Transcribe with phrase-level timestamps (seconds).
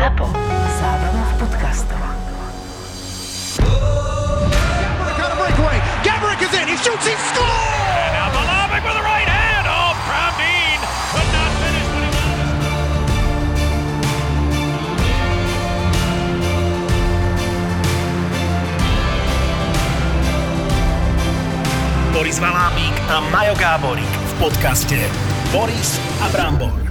[0.00, 0.32] ZAPO.
[0.80, 2.00] Zábrná v podcastov.
[5.12, 5.76] Got a breakaway.
[6.00, 6.72] Gabrick is in.
[6.72, 7.04] He shoots.
[7.04, 8.08] He scores.
[8.16, 9.68] Now Malavik with the right hand.
[9.68, 10.80] Oh, Pravdeen
[11.12, 12.72] could not finish, but he wanted to
[22.16, 24.96] Boris Valábík a Majo Gáborík v podcaste
[25.52, 26.89] Boris a Brambor.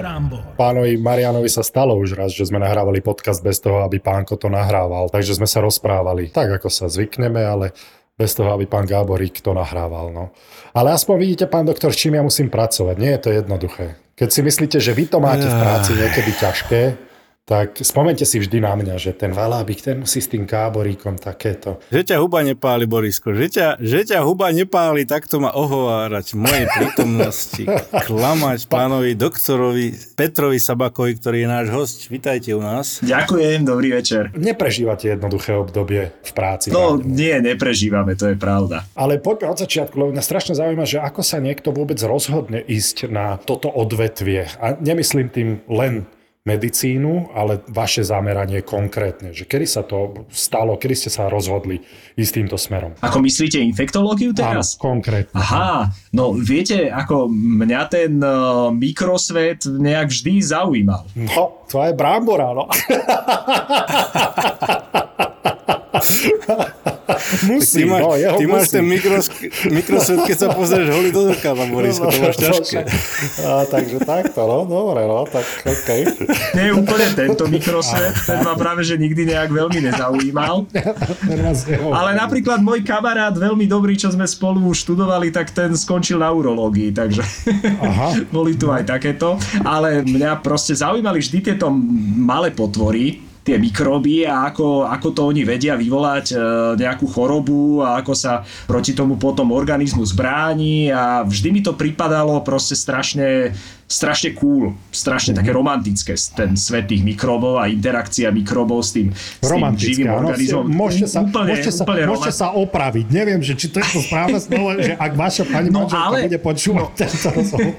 [0.00, 0.42] Brambor.
[0.56, 4.48] Pánovi Marianovi sa stalo už raz, že sme nahrávali podcast bez toho, aby pánko to
[4.48, 5.12] nahrával.
[5.12, 7.76] Takže sme sa rozprávali tak, ako sa zvykneme, ale
[8.16, 10.08] bez toho, aby pán Gáborík to nahrával.
[10.12, 10.32] No.
[10.72, 12.96] Ale aspoň vidíte, pán doktor, s čím ja musím pracovať.
[12.96, 13.86] Nie je to jednoduché.
[14.16, 17.09] Keď si myslíte, že vy to máte v práci niekedy ťažké,
[17.50, 21.82] tak spomente si vždy na mňa, že ten Valábik, ten musí s tým Gáboríkom takéto.
[21.90, 23.34] Že ťa huba nepáli, Borisko.
[23.34, 27.62] Že ťa, že ťa huba nepáli, takto ma ohovárať v mojej prítomnosti.
[28.06, 31.98] Klamať pánovi doktorovi Petrovi Sabakovi, ktorý je náš host.
[32.06, 33.02] Vítajte u nás.
[33.02, 34.30] Ďakujem, dobrý večer.
[34.38, 36.70] Neprežívate jednoduché obdobie v práci.
[36.70, 37.10] No pravde.
[37.10, 38.86] nie, neprežívame, to je pravda.
[38.94, 43.10] Ale poďme od začiatku, lebo mňa strašne zaujíma, že ako sa niekto vôbec rozhodne ísť
[43.10, 44.46] na toto odvetvie.
[44.62, 46.06] A nemyslím tým len
[46.50, 49.30] medicínu, ale vaše zameranie konkrétne.
[49.30, 51.78] Že kedy sa to stalo, kedy ste sa rozhodli
[52.18, 52.98] ísť týmto smerom?
[52.98, 54.74] Ako myslíte infektológiu teraz?
[54.74, 55.38] Áno, konkrétne.
[55.38, 61.06] Aha, no viete, ako mňa ten uh, mikrosvet nejak vždy zaujímal.
[61.14, 62.66] No, to je brambora, no.
[67.44, 68.72] Musí, Ty máš, no, jeho ty máš musí.
[68.72, 69.26] ten mikros,
[69.66, 72.78] mikrosvet, keď sa pozrieš holý do zrkadla, Borisko, to máš ťažké.
[73.42, 76.00] A, takže takto, no, dobre, no, tak okej.
[76.54, 80.70] Nie úplne tento mikrosvet, ten ma práve že nikdy nejak veľmi nezaujímal.
[81.90, 86.94] Ale napríklad môj kamarát, veľmi dobrý, čo sme spolu študovali, tak ten skončil na urológii,
[86.94, 87.22] takže
[87.82, 88.14] Aha.
[88.34, 89.34] boli tu aj takéto.
[89.60, 91.68] Ale mňa proste zaujímali vždy tieto
[92.16, 96.36] malé potvory, tie mikróby a ako, ako to oni vedia vyvolať e,
[96.76, 100.92] nejakú chorobu a ako sa proti tomu potom organizmus bráni.
[100.92, 103.56] A vždy mi to pripadalo proste strašne
[103.90, 109.42] strašne cool, strašne také romantické ten svet tých mikróbov a interakcia mikróbov s tým, s
[109.50, 110.70] tým živým organizmom.
[110.70, 113.04] Môžete sa, úplne, môžete, sa, úplne môžete sa opraviť.
[113.10, 116.38] Neviem, že či to je to správne slovo, že ak vaša pani No, ale- bude
[116.38, 117.74] počúvať tento rozhovor.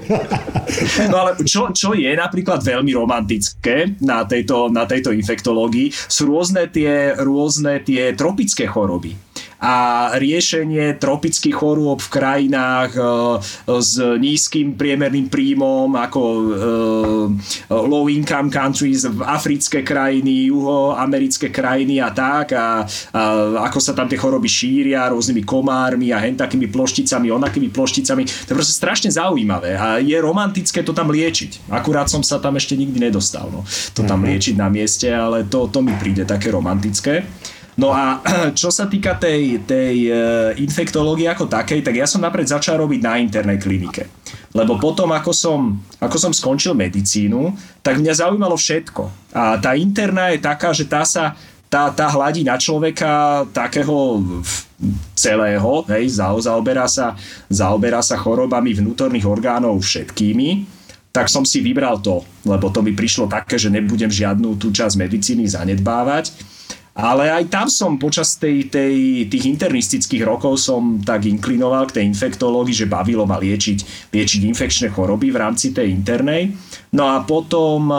[1.12, 6.68] No ale čo, čo je napríklad veľmi romantické na tejto, na tejto infektológii, sú rôzne
[6.72, 9.12] tie, rôzne tie tropické choroby
[9.62, 13.02] a riešenie tropických chorôb v krajinách e,
[13.78, 16.46] s nízkym priemerným príjmom ako e,
[17.70, 22.82] low income countries, v africké krajiny, juhoamerické krajiny a tak a,
[23.14, 23.22] a
[23.70, 28.26] ako sa tam tie choroby šíria rôznymi komármi a hen takými plošticami, onakými plošticami.
[28.26, 31.70] To je proste strašne zaujímavé a je romantické to tam liečiť.
[31.70, 33.46] Akurát som sa tam ešte nikdy nedostal.
[33.46, 33.62] No.
[33.94, 37.22] To tam liečiť na mieste, ale to, to mi príde také romantické.
[37.76, 38.20] No a
[38.60, 40.12] čo sa týka tej, tej e,
[40.60, 44.08] infektológie ako takej, tak ja som napred začal robiť na internej klinike.
[44.52, 49.32] Lebo potom, ako som, ako som skončil medicínu, tak mňa zaujímalo všetko.
[49.32, 51.32] A tá interná je taká, že tá sa
[51.72, 54.20] tá, tá hladí na človeka takého
[55.16, 57.16] celého, hej, za- zaoberá sa,
[57.48, 60.68] zaoberá sa chorobami vnútorných orgánov všetkými,
[61.16, 65.00] tak som si vybral to, lebo to mi prišlo také, že nebudem žiadnu tú časť
[65.00, 66.32] medicíny zanedbávať.
[66.92, 72.04] Ale aj tam som počas tej, tej, tých internistických rokov som tak inklinoval k tej
[72.04, 76.52] infektológii, že bavilo ma liečiť, liečiť infekčné choroby v rámci tej internej.
[76.92, 77.98] No a potom eh,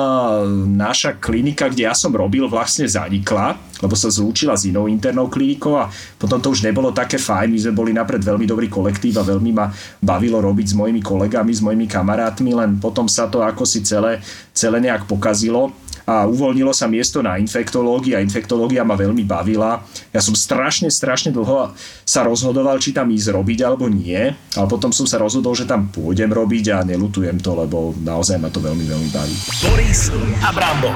[0.78, 5.74] naša klinika, kde ja som robil, vlastne zanikla, lebo sa zlúčila s inou internou klinikou
[5.74, 5.90] a
[6.22, 7.50] potom to už nebolo také fajn.
[7.50, 9.74] My sme boli napred veľmi dobrý kolektív a veľmi ma
[10.06, 14.22] bavilo robiť s mojimi kolegami, s mojimi kamarátmi, len potom sa to ako si celé,
[14.54, 15.74] celé nejak pokazilo
[16.04, 19.80] a uvoľnilo sa miesto na infektológii a infektológia ma veľmi bavila.
[20.12, 21.72] Ja som strašne, strašne dlho
[22.04, 25.88] sa rozhodoval, či tam ísť robiť alebo nie, ale potom som sa rozhodol, že tam
[25.88, 29.36] pôjdem robiť a nelutujem to, lebo naozaj ma to veľmi, veľmi baví.
[29.64, 30.12] Boris
[30.44, 30.96] a Brambor.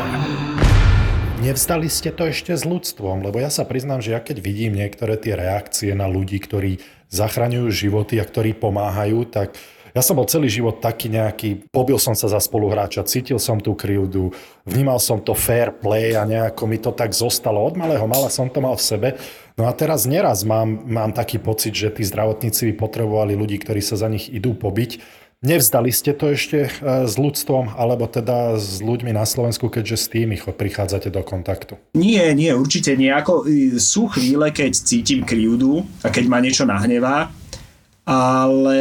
[1.38, 5.22] Nevzdali ste to ešte s ľudstvom, lebo ja sa priznám, že ja keď vidím niektoré
[5.22, 6.82] tie reakcie na ľudí, ktorí
[7.14, 9.56] zachraňujú životy a ktorí pomáhajú, tak
[9.98, 13.74] ja som bol celý život taký nejaký, pobil som sa za spoluhráča, cítil som tú
[13.74, 14.30] krivdu,
[14.62, 17.66] vnímal som to fair play a nejako mi to tak zostalo.
[17.66, 19.10] Od malého mala som to mal v sebe.
[19.58, 23.82] No a teraz neraz mám, mám taký pocit, že tí zdravotníci by potrebovali ľudí, ktorí
[23.82, 25.26] sa za nich idú pobiť.
[25.38, 26.70] Nevzdali ste to ešte e,
[27.06, 31.78] s ľudstvom, alebo teda s ľuďmi na Slovensku, keďže s tými prichádzate do kontaktu?
[31.94, 33.14] Nie, nie, určite nie.
[33.14, 37.30] Ako, y, sú chvíle, keď cítim krivdu a keď ma niečo nahnevá,
[38.08, 38.80] ale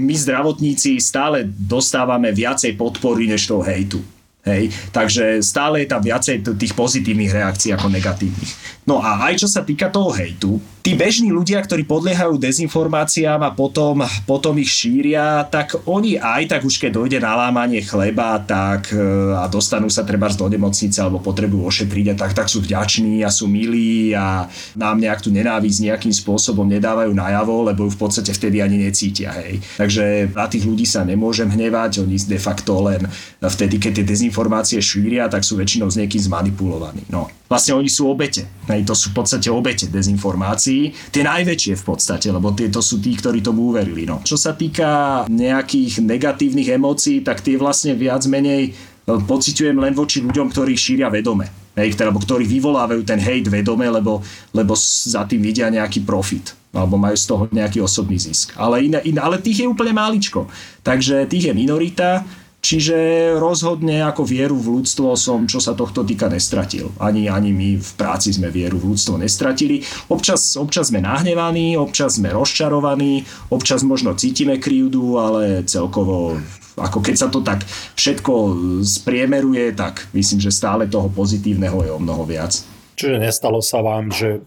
[0.00, 4.00] my zdravotníci stále dostávame viacej podpory než toho hejtu.
[4.42, 8.52] Hej, takže stále je tam viacej tých pozitívnych reakcií ako negatívnych.
[8.90, 13.54] No a aj čo sa týka toho hejtu, tí bežní ľudia, ktorí podliehajú dezinformáciám a
[13.54, 18.90] potom, potom ich šíria, tak oni aj tak už keď dojde na lámanie chleba tak,
[18.90, 18.98] e,
[19.38, 23.30] a dostanú sa treba do nemocnice alebo potrebujú ošetriť a tak, tak sú vďační a
[23.30, 28.34] sú milí a nám nejak tú nenávisť nejakým spôsobom nedávajú najavo, lebo ju v podstate
[28.34, 29.30] vtedy ani necítia.
[29.38, 29.62] Hej.
[29.78, 33.06] Takže na tých ľudí sa nemôžem hnevať, oni de facto len
[33.38, 37.06] vtedy, keď tie dezinformácie šíria, tak sú väčšinou s niekým zmanipulovaní.
[37.06, 37.30] No.
[37.52, 38.48] Vlastne oni sú obete.
[38.64, 41.12] Hej, to sú v podstate obete dezinformácií.
[41.12, 44.08] Tie najväčšie v podstate, lebo tieto sú tí, ktorí tomu uverili.
[44.08, 44.24] No.
[44.24, 50.24] Čo sa týka nejakých negatívnych emócií, tak tie vlastne viac menej e, pociťujem len voči
[50.24, 51.44] ľuďom, ktorí šíria vedome.
[51.76, 54.24] Hej, alebo ktorí vyvolávajú ten hejt vedome, lebo,
[54.56, 58.56] lebo za tým vidia nejaký profit alebo majú z toho nejaký osobný zisk.
[58.56, 60.48] Ale, iné, iné, ale tých je úplne máličko.
[60.80, 62.24] Takže tých je minorita
[62.62, 62.96] Čiže
[63.42, 66.94] rozhodne ako vieru v ľudstvo som, čo sa tohto týka, nestratil.
[67.02, 69.82] Ani, ani my v práci sme vieru v ľudstvo nestratili.
[70.06, 76.38] Občas, občas sme nahnevaní, občas sme rozčarovaní, občas možno cítime krivdu, ale celkovo
[76.72, 77.68] ako keď sa to tak
[78.00, 78.32] všetko
[78.80, 82.64] spriemeruje, tak myslím, že stále toho pozitívneho je o mnoho viac.
[82.96, 84.40] Čiže nestalo sa vám, že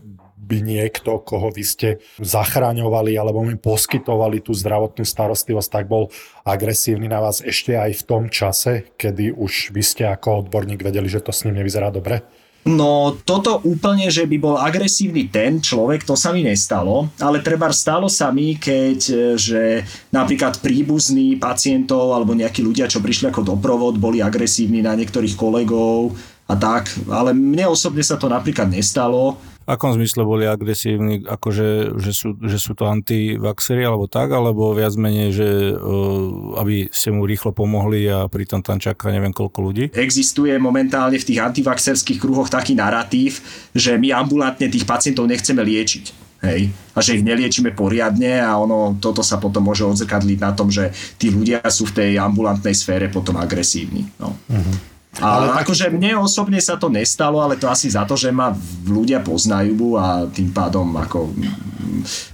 [0.46, 1.90] by niekto, koho vy ste
[2.22, 6.14] zachraňovali alebo mi poskytovali tú zdravotnú starostlivosť, tak bol
[6.46, 11.10] agresívny na vás ešte aj v tom čase, kedy už vy ste ako odborník vedeli,
[11.10, 12.22] že to s ním nevyzerá dobre?
[12.66, 17.70] No toto úplne, že by bol agresívny ten človek, to sa mi nestalo, ale treba
[17.70, 19.00] stalo sa mi, keď
[19.38, 25.38] že napríklad príbuzní pacientov alebo nejakí ľudia, čo prišli ako doprovod, boli agresívni na niektorých
[25.38, 26.18] kolegov
[26.50, 31.98] a tak, ale mne osobne sa to napríklad nestalo v akom zmysle boli agresívni, akože
[31.98, 37.10] že sú, že sú to antivaxery alebo tak, alebo viac menej, že uh, aby ste
[37.10, 39.86] mu rýchlo pomohli a pritom tam čaká neviem koľko ľudí?
[39.98, 43.42] Existuje momentálne v tých antivaxerských kruhoch taký narratív,
[43.74, 46.26] že my ambulantne tých pacientov nechceme liečiť.
[46.46, 46.70] Hej.
[46.94, 50.94] A že ich neliečíme poriadne a ono, toto sa potom môže odzrkadliť na tom, že
[51.18, 54.06] tí ľudia sú v tej ambulantnej sfére potom agresívni.
[54.22, 54.38] No.
[54.46, 54.95] Uh-huh.
[55.24, 58.52] Ale akože mne osobne sa to nestalo, ale to asi za to, že ma
[58.84, 61.32] ľudia poznajú a tým pádom ako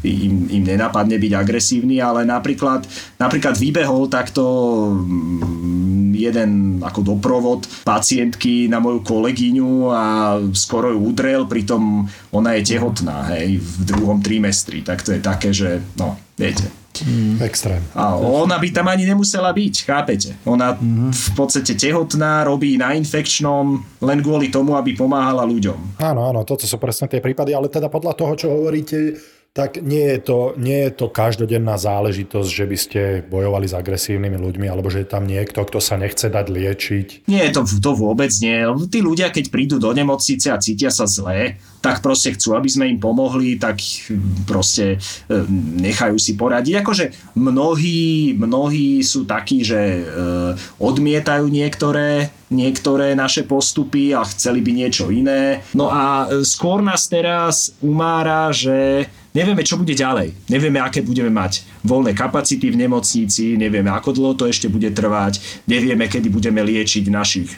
[0.04, 2.86] im, im nenapadne byť agresívny, ale napríklad,
[3.22, 4.44] napríklad vybehol takto
[4.89, 6.51] mm, jeden
[6.81, 10.04] ako doprovod pacientky na moju kolegyňu a
[10.54, 15.54] skoro ju udrel, pritom ona je tehotná, hej, v druhom trimestri, tak to je také,
[15.54, 16.81] že no, viete.
[17.06, 17.40] Mm.
[17.42, 17.82] Extrém.
[17.96, 20.30] A ona by tam ani nemusela byť, chápete?
[20.44, 21.12] Ona mm-hmm.
[21.12, 25.98] v podstate tehotná, robí na infekčnom len kvôli tomu, aby pomáhala ľuďom.
[26.04, 29.16] Áno, áno, toto sú presne tie prípady, ale teda podľa toho, čo hovoríte,
[29.52, 34.40] tak nie je, to, nie je to každodenná záležitosť, že by ste bojovali s agresívnymi
[34.40, 37.08] ľuďmi, alebo že je tam niekto, kto sa nechce dať liečiť.
[37.28, 38.64] Nie, to, to vôbec nie.
[38.88, 42.86] Tí ľudia, keď prídu do nemocnice a cítia sa zle, tak proste chcú, aby sme
[42.94, 43.81] im pomohli, tak
[44.45, 45.38] proste e,
[45.81, 46.86] nechajú si poradiť.
[46.86, 50.01] Akože mnohí, mnohí sú takí, že e,
[50.78, 55.63] odmietajú niektoré niektoré naše postupy a chceli by niečo iné.
[55.72, 60.36] No a e, skôr nás teraz umára, že nevieme, čo bude ďalej.
[60.51, 65.63] Nevieme, aké budeme mať voľné kapacity v nemocnici, nevieme, ako dlho to ešte bude trvať,
[65.66, 67.50] nevieme, kedy budeme liečiť našich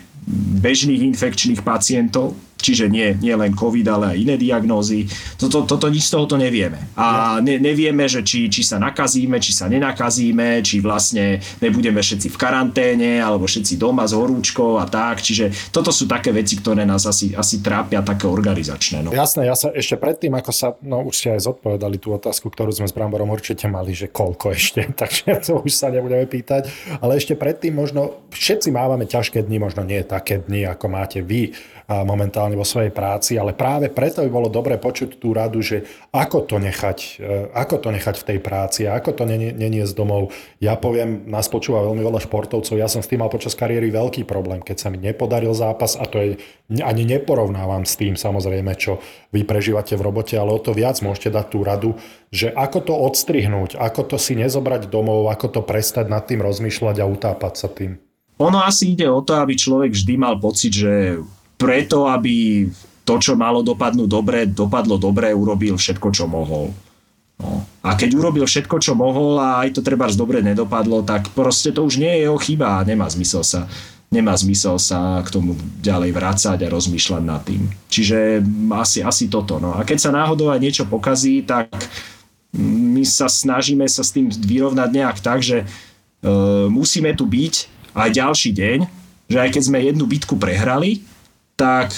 [0.64, 5.04] bežných infekčných pacientov Čiže nie, nie len COVID, ale aj iné diagnózy.
[5.36, 6.80] Toto, toto nič z tohoto nevieme.
[6.96, 12.32] A ne, nevieme, že či, či sa nakazíme, či sa nenakazíme, či vlastne nebudeme všetci
[12.32, 15.20] v karanténe, alebo všetci doma s horúčkou a tak.
[15.20, 19.04] Čiže toto sú také veci, ktoré nás asi, asi trápia také organizačné.
[19.04, 19.12] No.
[19.12, 22.72] Jasné, ja sa ešte predtým, ako sa, no už ste aj zodpovedali tú otázku, ktorú
[22.72, 26.72] sme s Bramborom určite mali, že koľko ešte, takže to už sa nebudeme pýtať.
[27.04, 31.52] Ale ešte predtým možno, všetci mávame ťažké dni, možno nie také dni, ako máte vy
[31.88, 35.84] momentálne vo svojej práci, ale práve preto by bolo dobre počuť tú radu, že
[36.16, 40.32] ako to nechať, e, ako to nechať v tej práci, ako to neniesť domov.
[40.64, 44.24] Ja poviem, nás počúva veľmi veľa športovcov, ja som s tým mal počas kariéry veľký
[44.24, 46.30] problém, keď sa mi nepodaril zápas a to je,
[46.80, 49.04] ani neporovnávam s tým samozrejme, čo
[49.36, 51.90] vy prežívate v robote, ale o to viac môžete dať tú radu,
[52.32, 56.96] že ako to odstrihnúť, ako to si nezobrať domov, ako to prestať nad tým rozmýšľať
[57.04, 58.00] a utápať sa tým.
[58.42, 61.22] Ono asi ide o to, aby človek vždy mal pocit, že
[61.64, 62.68] preto, aby
[63.08, 66.76] to, čo malo dopadnúť dobre, dopadlo dobre, urobil všetko, čo mohol.
[67.40, 67.64] No.
[67.84, 71.84] A keď urobil všetko, čo mohol a aj to treba dobre nedopadlo, tak proste to
[71.84, 73.68] už nie je jeho chyba a nemá zmysel sa
[74.14, 77.66] nemá zmysel sa k tomu ďalej vrácať a rozmýšľať nad tým.
[77.90, 78.46] Čiže
[78.78, 79.58] asi, asi toto.
[79.58, 79.74] No.
[79.74, 81.74] A keď sa náhodou aj niečo pokazí, tak
[82.62, 86.30] my sa snažíme sa s tým vyrovnať nejak tak, že e,
[86.70, 87.54] musíme tu byť
[87.98, 88.80] aj ďalší deň,
[89.34, 91.02] že aj keď sme jednu bitku prehrali,
[91.56, 91.94] tak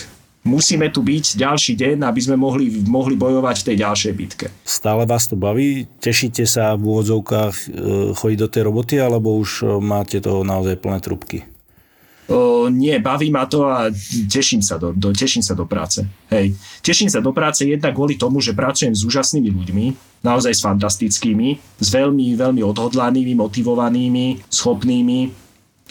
[0.45, 4.45] musíme tu byť ďalší deň, aby sme mohli, mohli bojovať v tej ďalšej bitke.
[4.61, 5.89] Stále vás to baví?
[5.99, 7.65] Tešíte sa v úvodzovkách e,
[8.13, 11.39] chodiť do tej roboty, alebo už e, máte toho naozaj plné trubky?
[12.25, 13.93] O, nie, baví ma to a
[14.25, 16.01] teším sa do, do, teším sa do práce.
[16.33, 16.57] Hej.
[16.81, 19.85] Teším sa do práce jednak kvôli tomu, že pracujem s úžasnými ľuďmi,
[20.25, 25.19] naozaj s fantastickými, s veľmi, veľmi odhodlanými, motivovanými, schopnými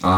[0.02, 0.14] a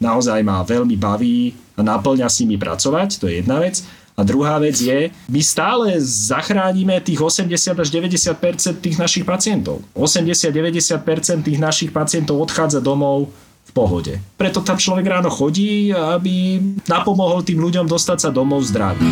[0.00, 3.84] naozaj ma veľmi baví a naplňa s nimi pracovať, to je jedna vec.
[4.16, 9.84] A druhá vec je, my stále zachránime tých 80 až 90 tých našich pacientov.
[9.92, 13.28] 80-90 tých našich pacientov odchádza domov
[13.68, 14.16] v pohode.
[14.40, 16.56] Preto tam človek ráno chodí, aby
[16.88, 19.04] napomohol tým ľuďom dostať sa domov zdraví.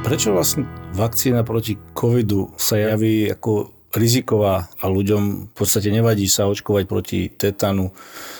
[0.00, 0.64] Prečo vlastne
[0.96, 7.30] vakcína proti covidu sa javí ako riziková a ľuďom v podstate nevadí sa očkovať proti
[7.30, 7.94] tetanu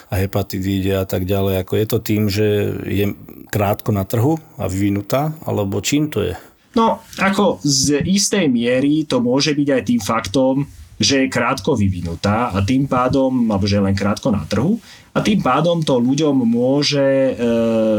[0.08, 1.64] a hepatitíde a tak ďalej.
[1.64, 2.46] Ako je to tým, že
[2.84, 3.12] je
[3.48, 6.34] krátko na trhu a vyvinutá, alebo čím to je?
[6.74, 10.54] No, ako z istej miery to môže byť aj tým faktom,
[10.98, 14.78] že je krátko vyvinutá a tým pádom, alebo že je len krátko na trhu,
[15.14, 17.32] a tým pádom to ľuďom môže e,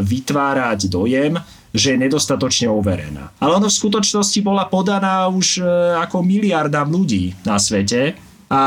[0.04, 1.40] vytvárať dojem,
[1.72, 3.32] že je nedostatočne overená.
[3.40, 5.64] Ale ono v skutočnosti bola podaná už e,
[5.96, 8.62] ako miliardám ľudí na svete a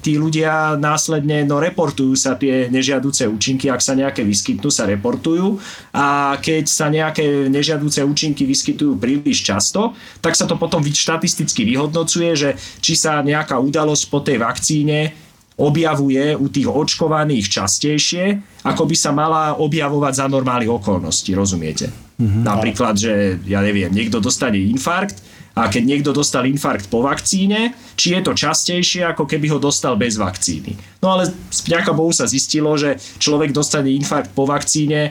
[0.00, 5.60] tí ľudia následne no, reportujú sa tie nežiaduce účinky, ak sa nejaké vyskytnú, sa reportujú
[5.92, 9.92] a keď sa nejaké nežiaduce účinky vyskytujú príliš často,
[10.24, 12.50] tak sa to potom štatisticky vyhodnocuje, že
[12.80, 15.12] či sa nejaká udalosť po tej vakcíne
[15.60, 18.24] objavuje u tých očkovaných častejšie,
[18.64, 21.92] ako by sa mala objavovať za normálnych okolností, rozumiete?
[22.16, 22.42] Mm-hmm.
[22.48, 28.16] Napríklad, že ja neviem, niekto dostane infarkt a keď niekto dostal infarkt po vakcíne, či
[28.16, 30.76] je to častejšie, ako keby ho dostal bez vakcíny.
[31.04, 35.10] No ale vďaka Bohu sa zistilo, že človek dostane infarkt po vakcíne e,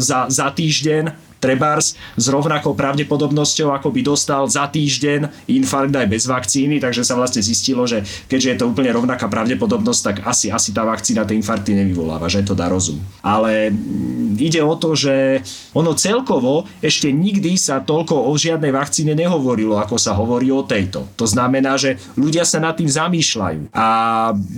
[0.00, 6.28] za, za týždeň trebárs s rovnakou pravdepodobnosťou, ako by dostal za týždeň infarkt aj bez
[6.28, 10.76] vakcíny, takže sa vlastne zistilo, že keďže je to úplne rovnaká pravdepodobnosť, tak asi, asi
[10.76, 13.00] tá vakcína tie infarkty nevyvoláva, že to dá rozum.
[13.24, 15.40] Ale mm, ide o to, že
[15.72, 21.08] ono celkovo ešte nikdy sa toľko o žiadnej vakcíne nehovorilo, ako sa hovorí o tejto.
[21.16, 23.72] To znamená, že ľudia sa nad tým zamýšľajú.
[23.72, 23.86] A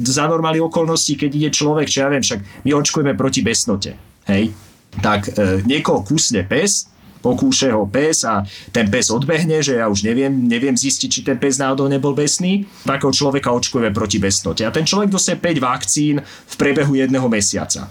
[0.03, 3.95] za normálnych okolností, keď ide človek, čo ja viem, však my očkujeme proti besnote.
[4.27, 4.72] Hej?
[5.01, 8.43] Tak e, niekoho kusne pes, pokúše ho pes a
[8.75, 12.67] ten pes odbehne, že ja už neviem, neviem zistiť, či ten pes náhodou nebol besný.
[12.83, 14.67] Takého človeka očkujeme proti besnote.
[14.67, 17.87] A ten človek dostane 5 vakcín v priebehu jedného mesiaca.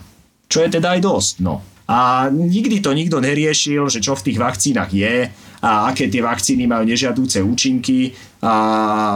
[0.52, 1.64] Čo je teda aj dosť, no.
[1.88, 5.28] A nikdy to nikto neriešil, že čo v tých vakcínach je
[5.60, 8.56] a aké tie vakcíny majú nežiadúce účinky a,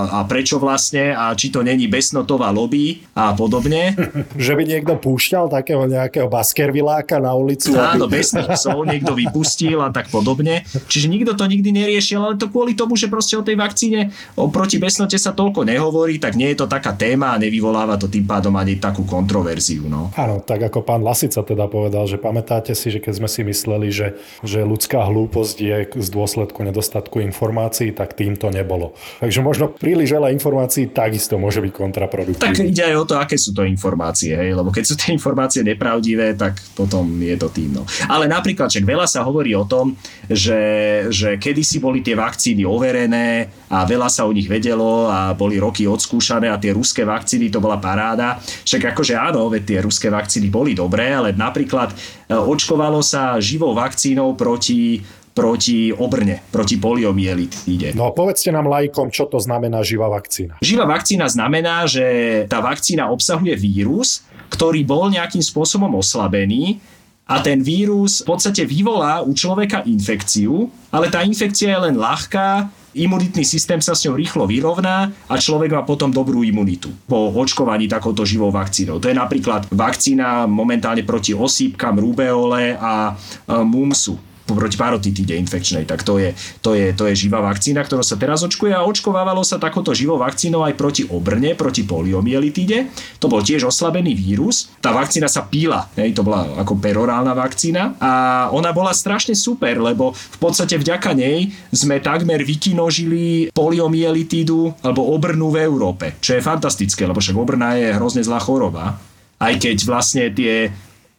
[0.06, 3.98] a prečo vlastne a či to není besnotová lobby a podobne.
[4.38, 7.74] že by niekto púšťal takého nejakého baskerviláka na ulicu?
[7.74, 10.62] Áno, besných psov niekto vypustil a tak podobne.
[10.86, 14.78] Čiže nikto to nikdy neriešil, ale to kvôli tomu, že proste o tej vakcíne proti
[14.78, 18.54] besnote sa toľko nehovorí, tak nie je to taká téma a nevyvoláva to tým pádom
[18.56, 19.90] ani takú kontroverziu.
[19.90, 20.14] No.
[20.14, 23.90] Áno, tak ako pán Lasica teda povedal, že pamätáte si, že keď sme si mysleli,
[23.90, 24.08] že,
[24.46, 28.94] že ľudská hlúposť je z dôsledku nedostatku informácií, tak tým to nebolo.
[29.16, 32.52] Takže možno príliš veľa informácií takisto môže byť kontraproduktívne.
[32.52, 34.52] Tak ide aj o to, aké sú to informácie, hej?
[34.52, 37.80] lebo keď sú tie informácie nepravdivé, tak potom je to tým.
[37.80, 37.84] No.
[38.12, 39.96] Ale napríklad, čak veľa sa hovorí o tom,
[40.28, 45.58] že, že kedysi boli tie vakcíny overené a veľa sa o nich vedelo a boli
[45.58, 48.38] roky odskúšané a tie ruské vakcíny to bola paráda.
[48.44, 51.96] Však akože áno, veď tie ruské vakcíny boli dobré, ale napríklad e,
[52.36, 55.02] očkovalo sa živou vakcínou proti
[55.36, 57.92] proti obrne, proti poliomyelitíde.
[57.92, 60.56] No povedzte nám lajkom, čo to znamená živá vakcína.
[60.64, 62.08] Živá vakcína znamená, že
[62.48, 66.80] tá vakcína obsahuje vírus, ktorý bol nejakým spôsobom oslabený
[67.28, 72.72] a ten vírus v podstate vyvolá u človeka infekciu, ale tá infekcia je len ľahká,
[72.96, 77.92] imunitný systém sa s ňou rýchlo vyrovná a človek má potom dobrú imunitu po očkovaní
[77.92, 79.04] takouto živou vakcínou.
[79.04, 83.20] To je napríklad vakcína momentálne proti osýpkam, rubeole a
[83.68, 84.16] mumsu
[84.54, 88.46] proti parotitíde infekčnej, tak to je, to, je, to je živá vakcína, ktorá sa teraz
[88.46, 92.94] očkuje a očkovávalo sa takouto živou vakcínou aj proti obrne, proti poliomyelitíde.
[93.18, 94.70] To bol tiež oslabený vírus.
[94.78, 98.12] Tá vakcína sa píla, hej, to bola ako perorálna vakcína a
[98.54, 105.50] ona bola strašne super, lebo v podstate vďaka nej sme takmer vykinožili poliomyelitídu alebo obrnu
[105.50, 109.02] v Európe, čo je fantastické, lebo však obrna je hrozne zlá choroba
[109.40, 110.72] aj keď vlastne tie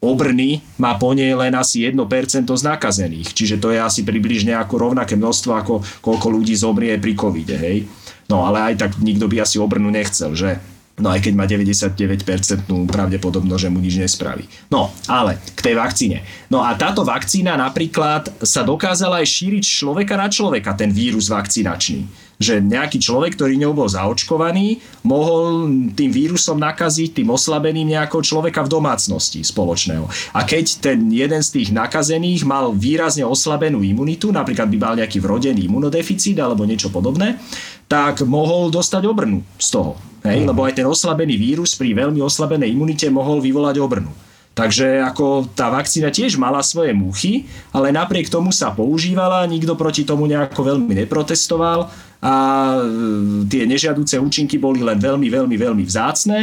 [0.06, 1.98] obrny má po nej len asi 1%
[2.46, 3.34] z nakazených.
[3.34, 7.84] Čiže to je asi približne ako rovnaké množstvo, ako koľko ľudí zomrie pri covide, hej.
[8.30, 10.58] No ale aj tak nikto by asi obrnu nechcel, že?
[10.96, 14.48] No aj keď má 99% pravdepodobnosť, že mu nič nespraví.
[14.72, 16.24] No, ale k tej vakcíne.
[16.48, 22.26] No a táto vakcína napríklad sa dokázala aj šíriť človeka na človeka, ten vírus vakcinačný
[22.36, 28.60] že nejaký človek, ktorý ňou bol zaočkovaný, mohol tým vírusom nakaziť tým oslabeným nejakého človeka
[28.64, 30.04] v domácnosti spoločného.
[30.36, 35.16] A keď ten jeden z tých nakazených mal výrazne oslabenú imunitu, napríklad by mal nejaký
[35.20, 37.40] vrodený imunodeficit alebo niečo podobné,
[37.88, 39.96] tak mohol dostať obrnu z toho.
[40.26, 40.44] Hej?
[40.44, 44.12] Lebo aj ten oslabený vírus pri veľmi oslabenej imunite mohol vyvolať obrnu.
[44.56, 47.44] Takže ako tá vakcína tiež mala svoje muchy,
[47.76, 51.92] ale napriek tomu sa používala, nikto proti tomu nejako veľmi neprotestoval
[52.22, 52.32] a
[52.76, 56.38] e, tie nežiaduce účinky boli len veľmi, veľmi, veľmi vzácne,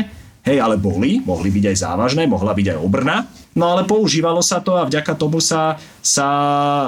[0.46, 4.60] hej, ale boli, mohli byť aj závažné, mohla byť aj obrna, No ale používalo sa
[4.60, 6.29] to a vďaka tomu sa, sa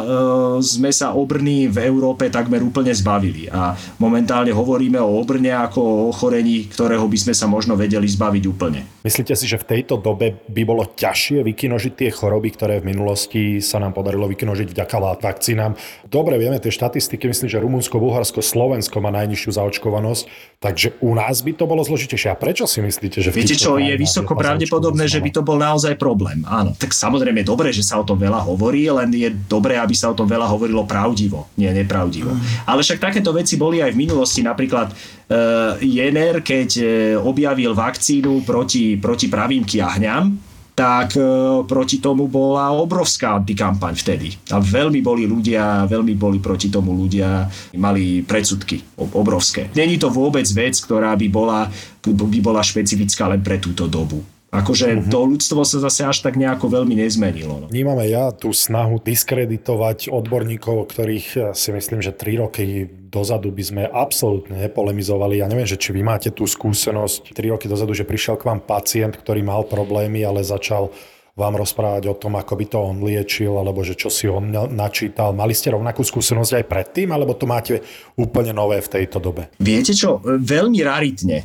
[0.02, 3.46] e, sme sa obrny v Európe takmer úplne zbavili.
[3.54, 8.44] A momentálne hovoríme o obrne ako o ochorení, ktorého by sme sa možno vedeli zbaviť
[8.50, 8.82] úplne.
[9.06, 13.62] Myslíte si, že v tejto dobe by bolo ťažšie vykinožiť tie choroby, ktoré v minulosti
[13.62, 15.78] sa nám podarilo vykinožiť vďaka vakcínám?
[16.10, 20.24] Dobre, vieme tie štatistiky, myslím, že Rumunsko, Bulharsko, Slovensko má najnižšiu zaočkovanosť,
[20.58, 22.34] takže u nás by to bolo zložitejšie.
[22.34, 25.62] A prečo si myslíte, že v Viete čo, je vysoko pravdepodobné, že by to bol
[25.62, 29.28] naozaj problém áno, tak samozrejme je dobré, že sa o tom veľa hovorí, len je
[29.32, 32.32] dobré, aby sa o tom veľa hovorilo pravdivo, nie nepravdivo.
[32.32, 32.42] Mm.
[32.72, 36.88] Ale však takéto veci boli aj v minulosti, napríklad uh, Jenner, keď uh,
[37.20, 41.24] objavil vakcínu proti, proti pravým kiahňam, tak e,
[41.64, 44.36] proti tomu bola obrovská antikampaň vtedy.
[44.52, 47.48] A veľmi boli ľudia, veľmi boli proti tomu ľudia,
[47.80, 49.72] mali predsudky obrovské.
[49.72, 51.72] Není to vôbec vec, ktorá by bola,
[52.04, 54.20] by bola špecifická len pre túto dobu.
[54.54, 55.12] Akože uh-huh.
[55.12, 57.66] to ľudstvo sa zase až tak nejako veľmi nezmenilo.
[57.66, 57.68] No.
[57.68, 63.84] Vnímame ja tú snahu diskreditovať odborníkov, ktorých si myslím, že 3 roky dozadu by sme
[63.90, 65.44] absolútne nepolemizovali.
[65.44, 68.64] Ja neviem, že či vy máte tú skúsenosť 3 roky dozadu, že prišiel k vám
[68.64, 70.94] pacient, ktorý mal problémy, ale začal
[71.36, 75.36] vám rozprávať o tom, ako by to on liečil, alebo že čo si on načítal.
[75.36, 77.84] Mali ste rovnakú skúsenosť aj predtým, alebo to máte
[78.16, 79.52] úplne nové v tejto dobe?
[79.60, 81.44] Viete čo, veľmi raritne.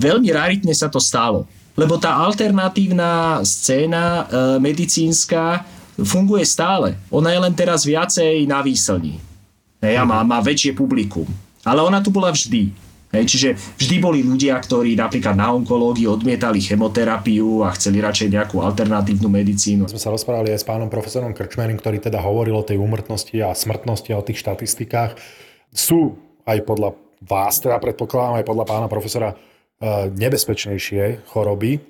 [0.00, 1.44] Veľmi raritne sa to stalo
[1.76, 4.22] lebo tá alternatívna scéna e,
[4.58, 5.62] medicínska
[6.00, 6.96] funguje stále.
[7.12, 9.20] Ona je len teraz viacej na výslni.
[9.84, 11.28] Hej, a má, má väčšie publikum.
[11.62, 12.72] Ale ona tu bola vždy.
[13.14, 18.58] Hej, čiže vždy boli ľudia, ktorí napríklad na onkológii odmietali chemoterapiu a chceli radšej nejakú
[18.60, 19.86] alternatívnu medicínu.
[19.86, 23.54] Sme sa rozprávali aj s pánom profesorom Krčmerim, ktorý teda hovoril o tej úmrtnosti a
[23.54, 25.16] smrtnosti a o tých štatistikách.
[25.70, 29.32] Sú aj podľa vás, teda predpokladám aj podľa pána profesora,
[30.16, 31.80] nebezpečnejšie choroby.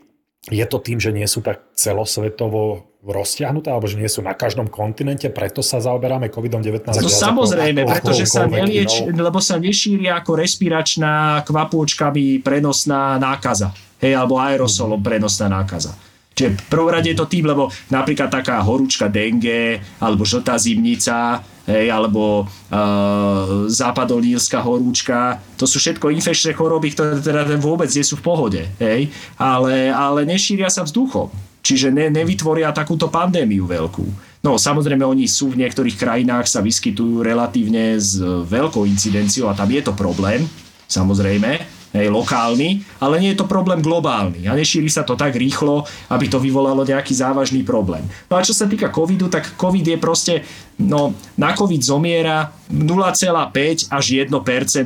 [0.46, 4.66] Je to tým, že nie sú tak celosvetovo roztiahnuté, alebo že nie sú na každom
[4.66, 6.90] kontinente, preto sa zaoberáme COVID-19.
[6.98, 13.70] No samozrejme, ako, pretože sa nelieč, lebo sa nešíria ako respiračná kvapôčkami prenosná nákaza.
[14.02, 15.94] Hej, alebo aerosolom prenosná nákaza.
[16.36, 21.90] Čiže prvom rade je to tým, lebo napríklad taká horúčka dengue alebo žltá zimnica hej,
[21.90, 28.26] alebo uh, západolínska horúčka, to sú všetko infekčné choroby, ktoré teda vôbec nie sú v
[28.26, 31.28] pohode, hej, ale, ale nešíria sa vzduchom.
[31.66, 34.06] Čiže ne, nevytvoria takúto pandémiu veľkú.
[34.46, 39.66] No samozrejme, oni sú v niektorých krajinách, sa vyskytujú relatívne s veľkou incidenciou a tam
[39.66, 40.46] je to problém,
[40.86, 45.88] samozrejme, hej, lokálny, ale nie je to problém globálny a nešíri sa to tak rýchlo,
[46.12, 48.04] aby to vyvolalo nejaký závažný problém.
[48.28, 50.34] No a čo sa týka covidu, tak covid je proste,
[50.76, 54.28] no na covid zomiera 0,5 až 1%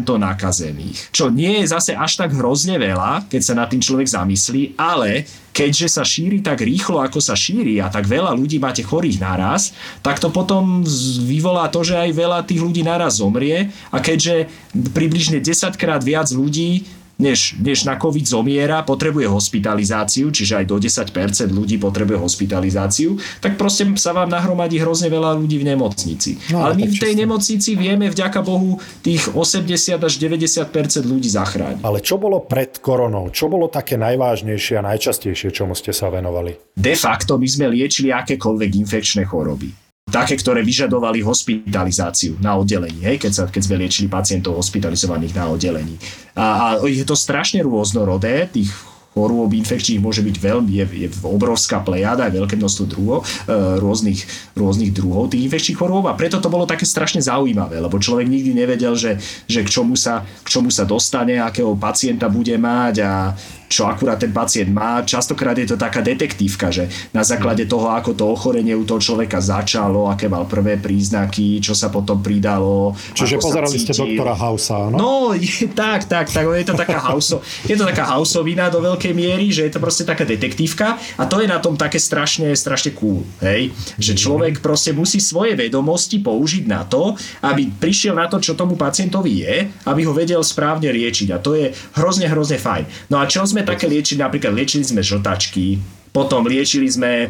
[0.05, 0.99] nakazených.
[1.11, 5.25] Čo nie je zase až tak hrozne veľa, keď sa na tým človek zamyslí, ale
[5.51, 9.75] keďže sa šíri tak rýchlo, ako sa šíri a tak veľa ľudí máte chorých naraz,
[10.01, 10.87] tak to potom
[11.27, 16.31] vyvolá to, že aj veľa tých ľudí naraz zomrie a keďže približne 10 krát viac
[16.31, 16.87] ľudí
[17.21, 23.61] než, než na COVID zomiera, potrebuje hospitalizáciu, čiže aj do 10% ľudí potrebuje hospitalizáciu, tak
[23.61, 26.41] proste sa vám nahromadí hrozne veľa ľudí v nemocnici.
[26.49, 31.85] No, Ale my v tej nemocnici vieme vďaka Bohu tých 80 až 90% ľudí zachrániť.
[31.85, 33.29] Ale čo bolo pred koronou?
[33.29, 36.57] Čo bolo také najvážnejšie a najčastejšie, čomu ste sa venovali?
[36.73, 43.17] De facto my sme liečili akékoľvek infekčné choroby také, ktoré vyžadovali hospitalizáciu na oddelení, hej,
[43.23, 45.97] keď, sa, keď sme liečili pacientov hospitalizovaných na oddelení.
[46.37, 48.71] A, a je to strašne rôznorodé, tých
[49.11, 54.23] chorôb infekčných môže byť veľmi, je, je obrovská plejada, aj veľké množstvo druho, e, rôznych,
[54.55, 58.55] rôznych druhov tých infekčných chorôb a preto to bolo také strašne zaujímavé, lebo človek nikdy
[58.55, 59.19] nevedel, že,
[59.51, 63.13] že k, čomu sa, k čomu sa dostane, akého pacienta bude mať a
[63.71, 65.07] čo akurát ten pacient má.
[65.07, 69.39] Častokrát je to taká detektívka, že na základe toho, ako to ochorenie u toho človeka
[69.39, 72.99] začalo, aké mal prvé príznaky, čo sa potom pridalo.
[73.15, 74.97] Čiže pozerali ste doktora Hausa, áno?
[74.99, 79.15] No, je, tak, tak, tak, je to taká hauso, je to taká hausovina do veľkej
[79.15, 82.91] miery, že je to proste taká detektívka a to je na tom také strašne, strašne
[82.99, 83.71] cool, hej?
[84.03, 87.15] Že človek proste musí svoje vedomosti použiť na to,
[87.47, 89.55] aby prišiel na to, čo tomu pacientovi je,
[89.87, 93.13] aby ho vedel správne liečiť a to je hrozne, hrozne fajn.
[93.13, 95.79] No a čo sme také liečili, napríklad liečili sme žltačky,
[96.11, 97.29] potom liečili sme e,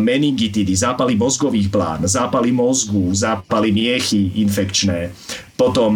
[0.00, 5.12] meningitidy, zápaly mozgových plán, zápaly mozgu, zápaly miechy infekčné.
[5.56, 5.92] Potom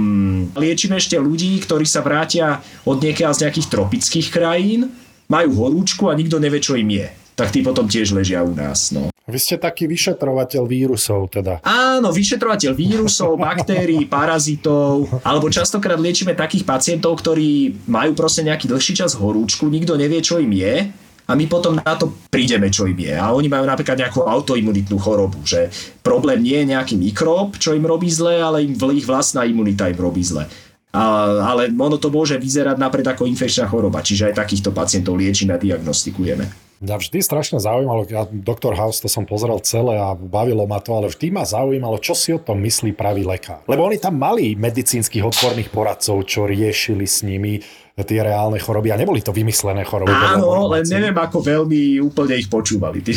[0.53, 4.93] liečíme ešte ľudí, ktorí sa vrátia od niekiaľ z nejakých tropických krajín,
[5.33, 7.09] majú horúčku a nikto nevie, čo im je.
[7.37, 8.93] Tak tí potom tiež ležia u nás.
[8.93, 9.09] No.
[9.31, 11.63] Vy ste taký vyšetrovateľ vírusov teda.
[11.63, 18.99] Áno, vyšetrovateľ vírusov, baktérií, parazitov, alebo častokrát liečíme takých pacientov, ktorí majú proste nejaký dlhší
[18.99, 20.91] čas horúčku, nikto nevie, čo im je
[21.31, 23.15] a my potom na to prídeme, čo im je.
[23.15, 25.71] A oni majú napríklad nejakú autoimunitnú chorobu, že
[26.03, 30.01] problém nie je nejaký mikrób, čo im robí zle, ale im ich vlastná imunita im
[30.03, 30.51] robí zle.
[30.91, 31.03] A,
[31.55, 35.63] ale ono to môže vyzerať napred ako infekčná choroba, čiže aj takýchto pacientov liečíme a
[35.63, 36.70] diagnostikujeme.
[36.81, 38.73] Mňa vždy strašne zaujímalo, ja Dr.
[38.73, 42.33] House to som pozrel celé a bavilo ma to, ale vždy ma zaujímalo, čo si
[42.33, 43.61] o tom myslí pravý lekár.
[43.69, 47.61] Lebo oni tam mali medicínskych odborných poradcov, čo riešili s nimi
[48.03, 50.11] tie reálne choroby a neboli to vymyslené choroby.
[50.11, 53.15] Áno, len neviem, ako veľmi úplne ich počúvali, tí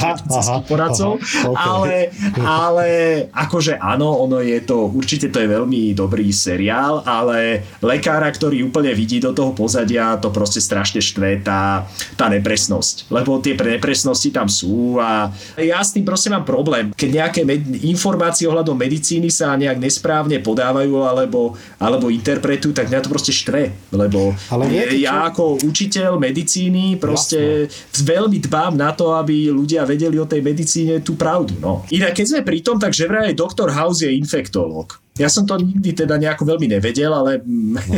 [0.70, 1.60] poradcov, aha, ok.
[1.60, 1.96] ale,
[2.40, 2.88] ale
[3.30, 8.90] akože áno, ono je to, určite to je veľmi dobrý seriál, ale lekára, ktorý úplne
[8.96, 11.84] vidí do toho pozadia, to proste strašne štve tá,
[12.16, 16.94] tá nepresnosť, lebo tie pre- nepresnosti tam sú a ja s tým proste mám problém,
[16.94, 23.02] keď nejaké med- informácie ohľadom medicíny sa nejak nesprávne podávajú alebo, alebo interpretujú, tak mňa
[23.02, 24.13] to proste štve, lebo
[24.50, 30.28] Ale viete ja ako učiteľ medicíny proste veľmi dbám na to, aby ľudia vedeli o
[30.28, 31.58] tej medicíne tú pravdu.
[31.58, 31.82] No.
[31.90, 35.02] Inak keď sme pri tom, tak že vraj aj doktor House je infektológ.
[35.14, 37.38] Ja som to nikdy teda nejako veľmi nevedel, ale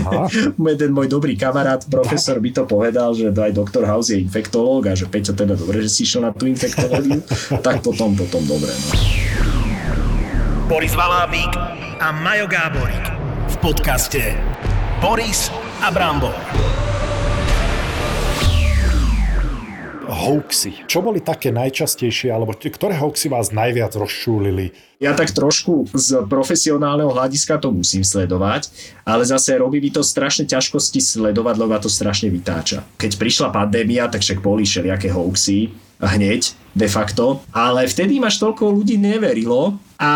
[0.77, 4.93] jeden môj dobrý kamarát, profesor by to povedal, že aj doktor House je infektológ a
[4.93, 7.25] že Peťo teda dobre, že si išiel na tú infektológiu,
[7.67, 8.69] tak potom, potom dobre.
[8.69, 8.93] No.
[10.69, 11.57] Boris Valábík
[12.05, 13.07] a Majo Gáborík
[13.49, 14.37] v podcaste
[15.01, 15.49] Boris
[15.83, 16.33] a Brambor.
[20.07, 20.87] Hoaxy.
[20.89, 24.73] Čo boli také najčastejšie, alebo t- ktoré hoaxy vás najviac rozšúlili?
[24.97, 28.73] Ja tak trošku z profesionálneho hľadiska to musím sledovať,
[29.05, 32.87] ale zase robí mi to strašne ťažkosti sledovať, lebo ma to strašne vytáča.
[32.97, 38.41] Keď prišla pandémia, tak však boli všelijaké hoaxy hneď, de facto, ale vtedy ma až
[38.41, 40.11] toľko ľudí neverilo a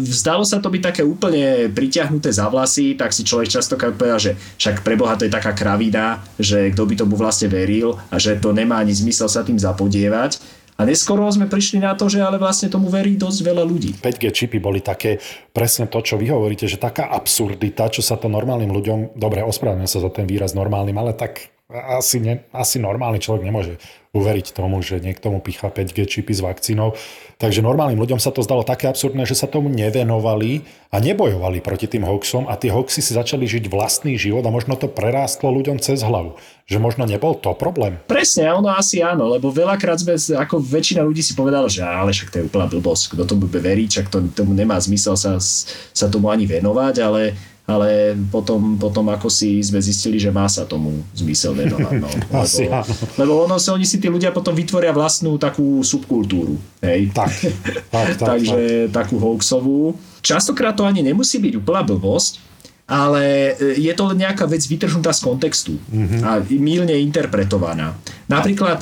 [0.00, 4.32] zdalo sa to byť také úplne pritiahnuté za vlasy, tak si človek častokrát povedal, že
[4.56, 8.40] však pre Boha to je taká kravina, že kto by tomu vlastne veril a že
[8.40, 10.40] to nemá ani zmysel sa tým zapodievať.
[10.78, 13.98] A neskoro sme prišli na to, že ale vlastne tomu verí dosť veľa ľudí.
[13.98, 15.18] 5G čipy boli také,
[15.50, 19.90] presne to, čo vy hovoríte, že taká absurdita, čo sa to normálnym ľuďom, dobre, ospravedlňujem
[19.90, 23.76] sa za ten výraz normálnym, ale tak asi, ne, asi normálny človek nemôže
[24.16, 26.96] uveriť tomu, že niekto mu pichá 5G čipy s vakcínou.
[27.36, 31.84] Takže normálnym ľuďom sa to zdalo také absurdné, že sa tomu nevenovali a nebojovali proti
[31.84, 35.76] tým hoaxom a tie hoaxy si začali žiť vlastný život a možno to prerástlo ľuďom
[35.76, 36.40] cez hlavu.
[36.64, 38.00] Že možno nebol to problém.
[38.08, 42.32] Presne, ono asi áno, lebo veľakrát sme, ako väčšina ľudí si povedala, že ale však
[42.32, 45.36] to je úplná blbosť, kto tomu bude veriť, však to, tomu nemá zmysel sa,
[45.92, 47.36] sa tomu ani venovať, ale
[47.68, 51.92] ale potom, potom ako si sme zistili, že má sa tomu zmysel venovať.
[52.00, 52.08] No.
[52.40, 52.92] Asi Lebo, áno.
[53.20, 56.56] lebo ono si, oni si tí ľudia potom vytvoria vlastnú takú subkultúru.
[56.80, 57.12] Hej?
[57.12, 57.28] Tak,
[57.92, 58.24] tak, tak.
[58.24, 59.92] Takže takú hoaxovú.
[60.24, 62.40] Častokrát to ani nemusí byť úplná blbosť,
[62.88, 66.20] ale e, je to len nejaká vec vytrhnutá z kontextu mm-hmm.
[66.24, 67.92] a mírne interpretovaná.
[68.32, 68.80] Napríklad,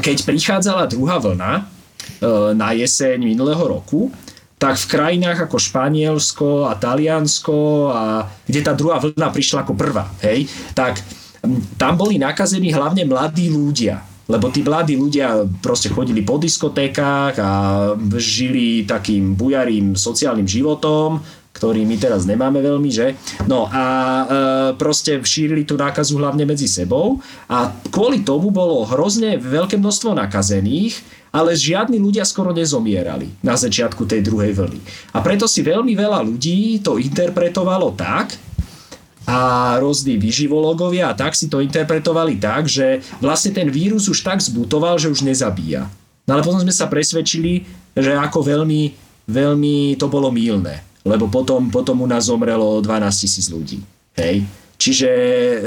[0.00, 1.62] keď prichádzala druhá vlna e,
[2.56, 4.08] na jeseň minulého roku,
[4.58, 10.08] tak v krajinách ako Španielsko a Taliansko, a kde tá druhá vlna prišla ako prvá,
[10.24, 11.02] hej, tak
[11.76, 14.00] tam boli nakazení hlavne mladí ľudia.
[14.24, 17.50] Lebo tí mladí ľudia proste chodili po diskotékach a
[18.16, 21.20] žili takým bujarým sociálnym životom,
[21.54, 23.14] ktorý my teraz nemáme veľmi, že?
[23.46, 24.24] No a e,
[24.74, 30.98] proste šírili tú nákazu hlavne medzi sebou a kvôli tomu bolo hrozne veľké množstvo nakazených,
[31.30, 34.78] ale žiadni ľudia skoro nezomierali na začiatku tej druhej vlny.
[35.14, 38.34] A preto si veľmi veľa ľudí to interpretovalo tak,
[39.24, 44.44] a rôzni vyživológovia a tak si to interpretovali tak, že vlastne ten vírus už tak
[44.44, 45.88] zbutoval, že už nezabíja.
[46.28, 47.64] No ale potom sme sa presvedčili,
[47.96, 48.92] že ako veľmi,
[49.24, 50.93] veľmi to bolo mylné.
[51.04, 53.84] Lebo potom, potom u nás zomrelo 12 tisíc ľudí.
[54.16, 54.48] Hej?
[54.74, 55.58] Čiže e,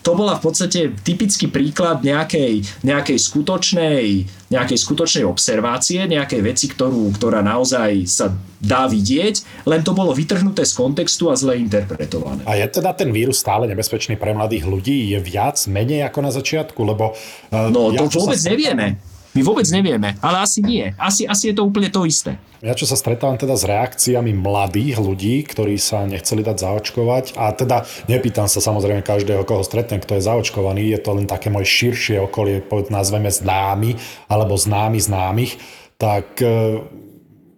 [0.00, 4.04] to bola v podstate typický príklad nejakej, nejakej, skutočnej,
[4.48, 10.64] nejakej skutočnej observácie, nejakej veci, ktorú, ktorá naozaj sa dá vidieť, len to bolo vytrhnuté
[10.64, 12.40] z kontextu a zle interpretované.
[12.48, 15.12] A je teda ten vírus stále nebezpečný pre mladých ľudí?
[15.12, 16.80] Je viac, menej ako na začiatku?
[16.80, 19.00] Lebo, uh, no ja, to vôbec nevieme.
[19.30, 20.90] My vôbec nevieme, ale asi nie.
[20.98, 22.34] Asi, asi je to úplne to isté.
[22.60, 27.54] Ja čo sa stretávam teda s reakciami mladých ľudí, ktorí sa nechceli dať zaočkovať a
[27.56, 31.70] teda nepýtam sa samozrejme každého, koho stretnem, kto je zaočkovaný, je to len také moje
[31.70, 32.60] širšie okolie,
[32.92, 33.96] nazveme známy
[34.28, 35.56] alebo známy známych,
[35.96, 36.84] tak e,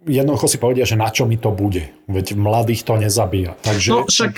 [0.07, 1.87] jednoducho si povedia, že na čo mi to bude.
[2.07, 3.55] Veď mladých to nezabíja.
[3.63, 4.33] Takže, no však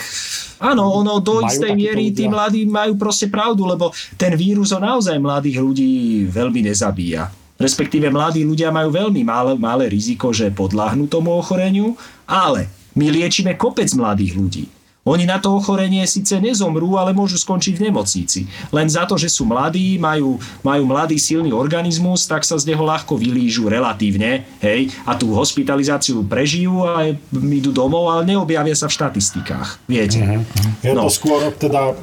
[0.61, 5.17] áno, ono do istej miery tí mladí majú proste pravdu, lebo ten vírus ho naozaj
[5.17, 5.91] mladých ľudí
[6.29, 7.29] veľmi nezabíja.
[7.55, 11.95] Respektíve mladí ľudia majú veľmi malé, malé riziko, že podláhnú tomu ochoreniu,
[12.27, 12.67] ale
[12.99, 14.65] my liečíme kopec mladých ľudí.
[15.05, 18.49] Oni na to ochorenie síce nezomrú, ale môžu skončiť v nemocnici.
[18.73, 22.81] Len za to, že sú mladí, majú, majú mladý silný organizmus, tak sa z neho
[22.81, 28.97] ľahko vylížu relatívne, hej, a tú hospitalizáciu prežijú a idú domov, ale neobjavia sa v
[28.97, 30.25] štatistikách, viete.
[30.25, 30.81] Mm-hmm.
[30.81, 31.05] Je no.
[31.05, 31.93] to skôr teda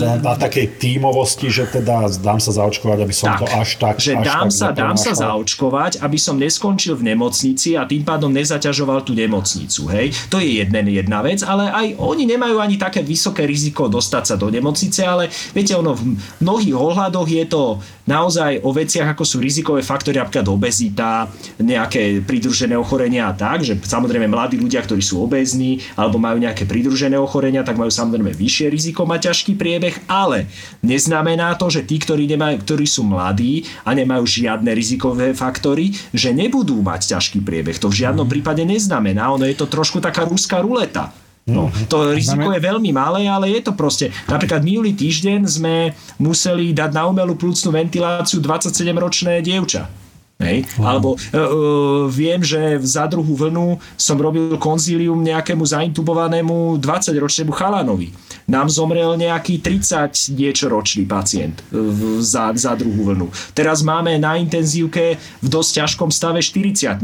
[0.00, 3.94] na, na takej tímovosti, že teda dám sa zaočkovať, aby som tak, to až tak
[4.00, 8.08] Že až dám, tak sa, dám sa zaočkovať, aby som neskončil v nemocnici a tým
[8.08, 10.16] pádom nezaťažoval tú nemocnicu, hej.
[10.32, 14.34] To je jedna, jedna vec, ale aj oni nemajú ani také vysoké riziko dostať sa
[14.38, 19.36] do nemocnice, ale viete, ono v mnohých ohľadoch je to naozaj o veciach, ako sú
[19.42, 21.28] rizikové faktory, napríklad obezita,
[21.60, 26.64] nejaké pridružené ochorenia a tak, že samozrejme mladí ľudia, ktorí sú obezní alebo majú nejaké
[26.64, 30.48] pridružené ochorenia, tak majú samozrejme vyššie riziko mať ťažký priebeh, ale
[30.80, 36.32] neznamená to, že tí, ktorí, nemajú, ktorí sú mladí a nemajú žiadne rizikové faktory, že
[36.32, 37.76] nebudú mať ťažký priebeh.
[37.82, 39.28] To v žiadnom prípade neznamená.
[39.34, 41.12] Ono je to trošku taká ruská ruleta.
[41.48, 44.12] No, to riziko je veľmi malé, ale je to proste.
[44.28, 49.88] Napríklad minulý týždeň sme museli dať na umelú plúcnú ventiláciu 27-ročné dievča.
[50.38, 50.70] Hej?
[50.78, 50.86] Wow.
[50.86, 58.14] Alebo uh, viem, že za druhú vlnu som robil konzílium nejakému zaintubovanému 20-ročnému chalanovi.
[58.46, 63.26] Nám zomrel nejaký 30 niečo ročný pacient uh, za, za druhú vlnu.
[63.50, 67.02] Teraz máme na intenzívke v dosť ťažkom stave 40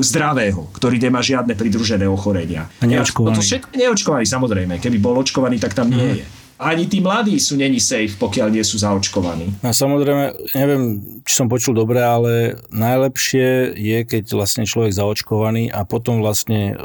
[0.00, 2.72] zdravého, ktorý nemá žiadne pridružené ochorenia.
[2.80, 3.36] A neočkovaný.
[3.36, 4.80] To všetko neočkovaný, samozrejme.
[4.80, 8.60] Keby bol očkovaný, tak tam nie je ani tí mladí sú není safe, pokiaľ nie
[8.60, 9.64] sú zaočkovaní.
[9.64, 10.82] A samozrejme, neviem,
[11.24, 16.84] či som počul dobre, ale najlepšie je, keď vlastne človek zaočkovaný a potom vlastne e,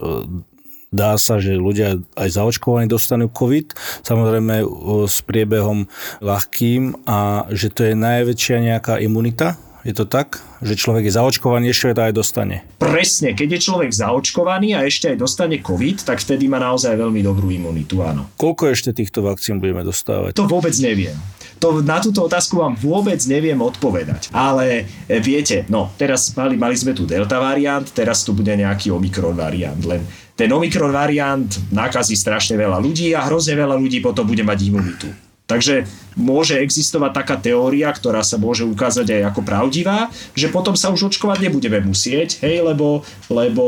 [0.96, 3.76] dá sa, že ľudia aj zaočkovaní dostanú COVID,
[4.08, 4.66] samozrejme e,
[5.12, 5.92] s priebehom
[6.24, 10.42] ľahkým a že to je najväčšia nejaká imunita, je to tak?
[10.66, 12.66] Že človek je zaočkovaný, ešte aj dostane?
[12.82, 17.22] Presne, keď je človek zaočkovaný a ešte aj dostane COVID, tak vtedy má naozaj veľmi
[17.22, 18.26] dobrú imunitu, áno.
[18.34, 20.34] Koľko ešte týchto vakcín budeme dostávať?
[20.42, 21.14] To vôbec neviem.
[21.62, 24.34] To, na túto otázku vám vôbec neviem odpovedať.
[24.36, 28.92] Ale e, viete, no teraz mali, mali sme tu delta variant, teraz tu bude nejaký
[28.92, 30.04] omikron variant, len
[30.36, 35.08] ten omikron variant nakazí strašne veľa ľudí a hrozne veľa ľudí potom bude mať imunitu.
[35.46, 35.86] Takže
[36.18, 41.12] môže existovať taká teória, ktorá sa môže ukázať aj ako pravdivá, že potom sa už
[41.12, 43.64] očkovať nebudeme musieť, hej, lebo, lebo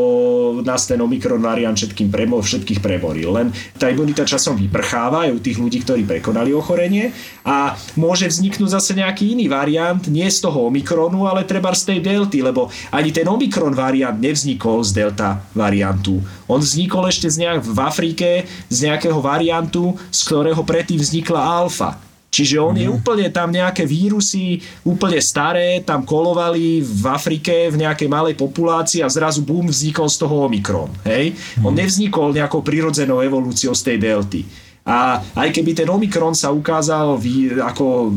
[0.64, 3.30] nás ten Omikron variant všetkým premo, všetkých preboril.
[3.36, 7.12] Len tá imunita časom vyprcháva aj u tých ľudí, ktorí prekonali ochorenie
[7.44, 12.00] a môže vzniknúť zase nejaký iný variant, nie z toho Omikronu, ale treba z tej
[12.00, 16.24] delty, lebo ani ten Omikron variant nevznikol z delta variantu.
[16.48, 18.30] On vznikol ešte z nejak v Afrike
[18.72, 22.00] z nejakého variantu, z ktorého predtým vznikla alfa.
[22.28, 22.82] Čiže on mm.
[22.84, 29.00] je úplne tam nejaké vírusy, úplne staré, tam kolovali v Afrike v nejakej malej populácii
[29.00, 30.92] a zrazu bum, vznikol z toho Omikron.
[31.08, 31.36] Hej?
[31.60, 31.64] Mm.
[31.64, 34.42] On nevznikol nejakou prirodzenou evolúciou z tej delty.
[34.88, 38.16] A aj keby ten Omikron sa ukázal ví, ako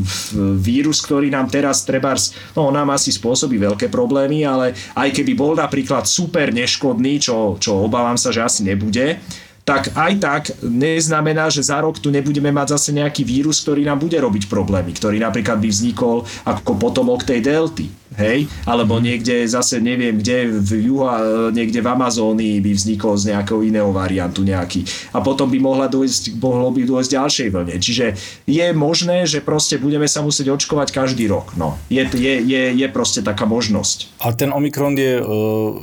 [0.55, 5.59] vírus, ktorý nám teraz trebárs, no nám asi spôsobí veľké problémy, ale aj keby bol
[5.59, 9.19] napríklad super neškodný, čo, čo obávam sa, že asi nebude,
[9.65, 14.01] tak aj tak neznamená, že za rok tu nebudeme mať zase nejaký vírus, ktorý nám
[14.03, 19.79] bude robiť problémy, ktorý napríklad by vznikol ako potomok tej delty hej, alebo niekde zase
[19.79, 24.83] neviem kde v juha, niekde v Amazónii by vznikol z nejakého iného variantu nejaký
[25.15, 27.75] a potom by mohla dojsť, mohlo by dojsť ďalšej vlne.
[27.79, 28.07] Čiže
[28.47, 31.55] je možné, že proste budeme sa musieť očkovať každý rok.
[31.55, 31.79] No.
[31.87, 34.23] Je, je, je, je proste taká možnosť.
[34.23, 35.27] A ten Omikron je uh,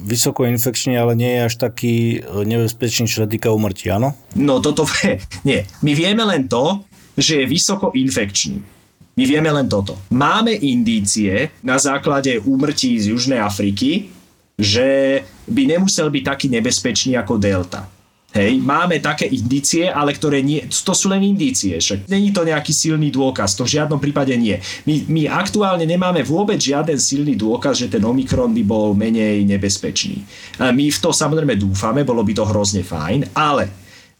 [0.03, 4.15] vysoko infekčný, ale nie je až taký uh, nebezpečný, čo sa týka umrtia, áno?
[4.35, 4.83] No toto,
[5.49, 5.63] nie.
[5.81, 6.83] My vieme len to,
[7.17, 8.76] že je vysoko infekčný.
[9.17, 9.97] My vieme len toto.
[10.13, 14.13] Máme indície na základe úmrtí z Južnej Afriky,
[14.53, 17.89] že by nemusel byť taký nebezpečný ako delta.
[18.37, 22.69] Hej, máme také indície, ale ktoré nie, to sú len indície, však není to nejaký
[22.69, 24.61] silný dôkaz, to v žiadnom prípade nie.
[24.85, 30.21] My, my aktuálne nemáme vôbec žiaden silný dôkaz, že ten Omikron by bol menej nebezpečný.
[30.59, 33.73] My v to samozrejme dúfame, bolo by to hrozne fajn, ale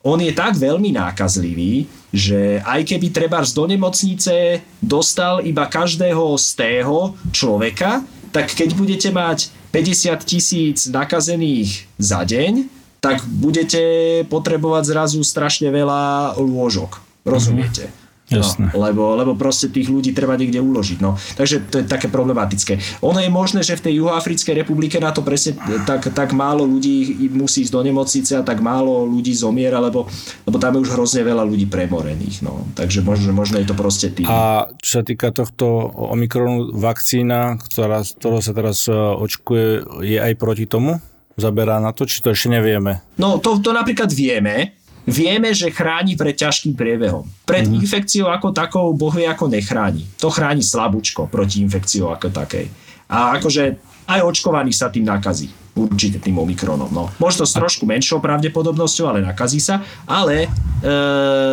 [0.08, 6.48] on je tak veľmi nákazlivý, že aj keby treba do nemocnice dostal iba každého z
[6.56, 12.68] tého človeka, tak keď budete mať 50 tisíc nakazených za deň,
[12.98, 17.04] tak budete potrebovať zrazu strašne veľa lôžok.
[17.28, 17.92] Rozumiete?
[17.92, 18.07] Mhm.
[18.28, 18.76] Jasné.
[18.76, 21.00] No, lebo, lebo proste tých ľudí treba niekde uložiť.
[21.00, 21.16] No.
[21.16, 23.00] Takže to je také problematické.
[23.00, 25.56] Ono je možné, že v tej Juhoafrickej republike na to presne
[25.88, 30.12] tak, tak málo ľudí musí ísť do nemocnice a tak málo ľudí zomiera, lebo,
[30.44, 32.44] lebo tam je už hrozne veľa ľudí premorených.
[32.44, 32.68] No.
[32.76, 34.28] Takže možno, možno je to proste tým.
[34.28, 39.68] A čo sa týka tohto Omikronu, vakcína, ktorá, ktorou sa teraz e, očkuje,
[40.04, 41.00] je aj proti tomu?
[41.38, 43.00] Zaberá na to, či to ešte nevieme?
[43.16, 44.74] No to, to napríklad vieme,
[45.08, 47.24] Vieme, že chráni pred ťažkým priebehom.
[47.48, 47.80] Pred mm.
[47.80, 50.04] infekciou ako takou Boh vie ako nechráni.
[50.20, 52.68] To chráni slabúčko proti infekciou ako takej.
[53.08, 55.48] A akože aj očkovaný sa tým nakazí.
[55.80, 56.92] Určite tým Omikronom.
[56.92, 57.08] No.
[57.24, 59.80] Možno s trošku menšou pravdepodobnosťou, ale nakazí sa.
[60.04, 60.50] Ale e,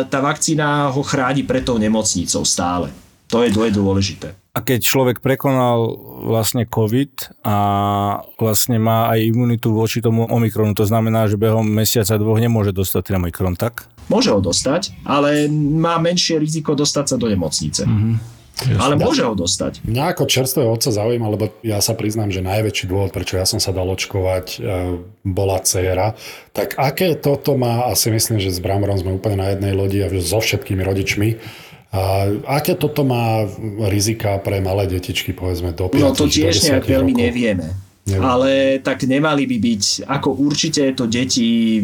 [0.03, 2.91] tá vakcína ho chráni pred tou nemocnicou stále.
[3.31, 4.35] To je, to je dôležité.
[4.55, 5.99] A keď človek prekonal
[6.31, 7.57] vlastne COVID a
[8.39, 13.11] vlastne má aj imunitu voči tomu Omikronu, to znamená, že behom mesiaca dvoch nemôže dostať
[13.11, 13.91] ten Omikron, tak?
[14.07, 17.83] Môže ho dostať, ale má menšie riziko dostať sa do nemocnice.
[17.83, 18.35] Mm-hmm.
[18.79, 19.83] Ale môže ho dostať.
[19.83, 23.59] Mňa ako čerstvého otca zaujíma, lebo ja sa priznám, že najväčší dôvod, prečo ja som
[23.59, 24.59] sa dal očkovať, e,
[25.27, 26.15] bola dcéra.
[26.55, 30.07] Tak aké toto má, asi myslím, že s Bramorom sme úplne na jednej lodi a
[30.07, 31.35] so všetkými rodičmi,
[31.95, 32.27] a
[32.59, 33.47] aké toto má
[33.87, 37.23] rizika pre malé detičky, povedzme, do 5 No to tiež nejak veľmi rokov?
[37.23, 37.67] nevieme.
[38.05, 38.21] Neviem.
[38.21, 38.51] Ale
[38.83, 41.81] tak nemali by byť, ako určite to deti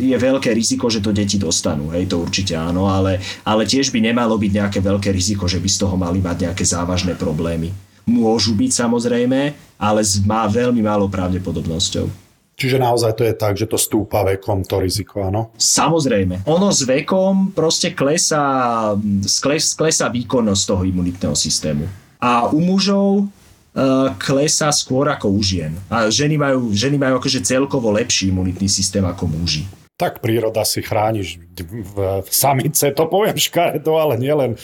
[0.00, 4.00] je veľké riziko, že to deti dostanú, hej, to určite áno, ale, ale tiež by
[4.00, 7.72] nemalo byť nejaké veľké riziko, že by z toho mali mať nejaké závažné problémy.
[8.08, 9.40] Môžu byť samozrejme,
[9.80, 12.29] ale má veľmi malou pravdepodobnosťou.
[12.60, 15.48] Čiže naozaj to je tak, že to stúpa vekom, to riziko, áno?
[15.56, 16.44] Samozrejme.
[16.44, 18.92] Ono s vekom proste klesá,
[19.24, 21.88] skles, klesá výkonnosť toho imunitného systému.
[22.20, 25.72] A u mužov uh, klesá skôr ako u žien.
[25.88, 29.64] A ženy majú, ženy majú akože celkovo lepší imunitný systém ako muži
[30.00, 34.56] tak príroda si chrániš v samice, to poviem škaredo, ale nielen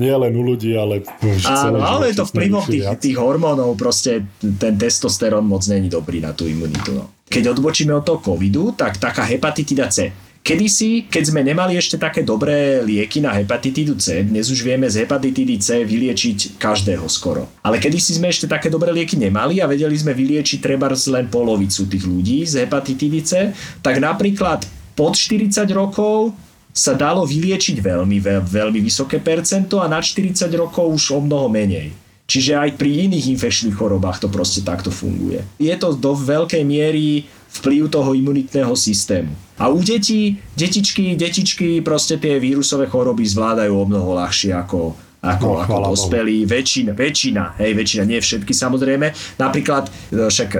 [0.00, 4.24] nie len u ľudí, ale v Áno, ale je to vplyvom tých, tých hormónov, proste
[4.40, 6.96] ten testosterón moc není dobrý na tú imunitu.
[6.96, 7.12] No.
[7.28, 12.24] Keď odbočíme od toho covidu, tak taká hepatitida C Kedysi, keď sme nemali ešte také
[12.24, 17.44] dobré lieky na hepatitidu C, dnes už vieme z hepatitidy C vyliečiť každého skoro.
[17.60, 21.84] Ale kedysi sme ešte také dobré lieky nemali a vedeli sme vyliečiť treba len polovicu
[21.84, 23.52] tých ľudí z hepatitidy C,
[23.84, 24.64] tak napríklad
[24.96, 26.32] pod 40 rokov
[26.72, 31.92] sa dalo vyliečiť veľmi, veľmi vysoké percento a na 40 rokov už o mnoho menej.
[32.30, 35.42] Čiže aj pri iných infekčných chorobách to proste takto funguje.
[35.58, 37.26] Je to do veľkej miery
[37.58, 39.34] vplyv toho imunitného systému.
[39.60, 45.48] A u detí, detičky, detičky proste tie vírusové choroby zvládajú o mnoho ľahšie ako, ako,
[45.52, 46.48] no, ako dospelí.
[46.48, 49.12] Väčšina, väčšina, hej, väčšina, nie všetky samozrejme.
[49.36, 50.50] Napríklad, e, však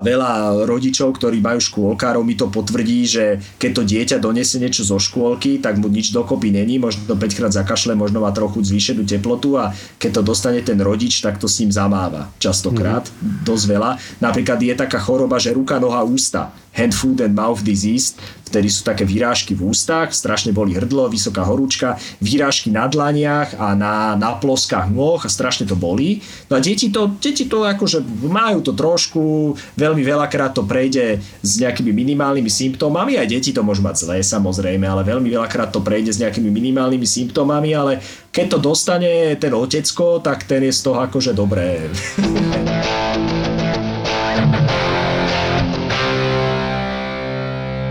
[0.00, 3.24] veľa rodičov, ktorí majú škôlkárov, mi to potvrdí, že
[3.60, 7.52] keď to dieťa donesie niečo zo škôlky, tak mu nič dokopy není, možno 5 krát
[7.52, 11.60] zakašle, možno má trochu zvýšenú teplotu a keď to dostane ten rodič, tak to s
[11.60, 13.44] ním zamáva častokrát, mm.
[13.44, 13.90] dosť veľa.
[14.24, 18.14] Napríklad je taká choroba, že ruka, noha, ústa hand, food and mouth disease,
[18.50, 23.78] vtedy sú také výrážky v ústach, strašne boli hrdlo, vysoká horúčka, výrážky na dlaniach a
[23.78, 26.18] na, na ploskách nôh a strašne to bolí.
[26.50, 31.52] No a deti to, deti to akože majú to trošku, veľmi veľakrát to prejde s
[31.62, 36.10] nejakými minimálnymi symptómami, aj deti to môžu mať zlé samozrejme, ale veľmi veľakrát to prejde
[36.10, 38.02] s nejakými minimálnymi symptómami, ale
[38.34, 41.86] keď to dostane ten otecko, tak ten je z toho akože dobré.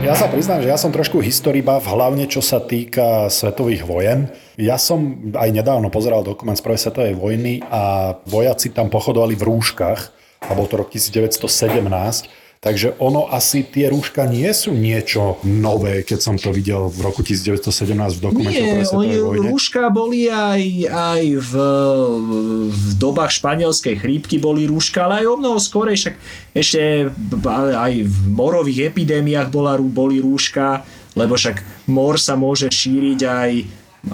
[0.10, 4.34] Ja sa priznám, že ja som trošku historibav, hlavne čo sa týka svetových vojen.
[4.58, 9.46] Ja som aj nedávno pozeral dokument z prvej svetovej vojny a vojaci tam pochodovali v
[9.46, 10.02] rúškach,
[10.50, 16.20] a bol to rok 1917 Takže ono asi tie rúška nie sú niečo nové, keď
[16.20, 19.48] som to videl v roku 1917 v dokumente Nie, o oni, vojne.
[19.48, 21.54] rúška boli aj, aj v,
[22.68, 26.16] v dobách španielskej chrípky boli rúška, ale aj o mnoho skorej, však
[26.52, 27.08] ešte
[27.80, 30.84] aj v morových epidémiách bola, boli rúška,
[31.16, 33.52] lebo však mor sa môže šíriť aj,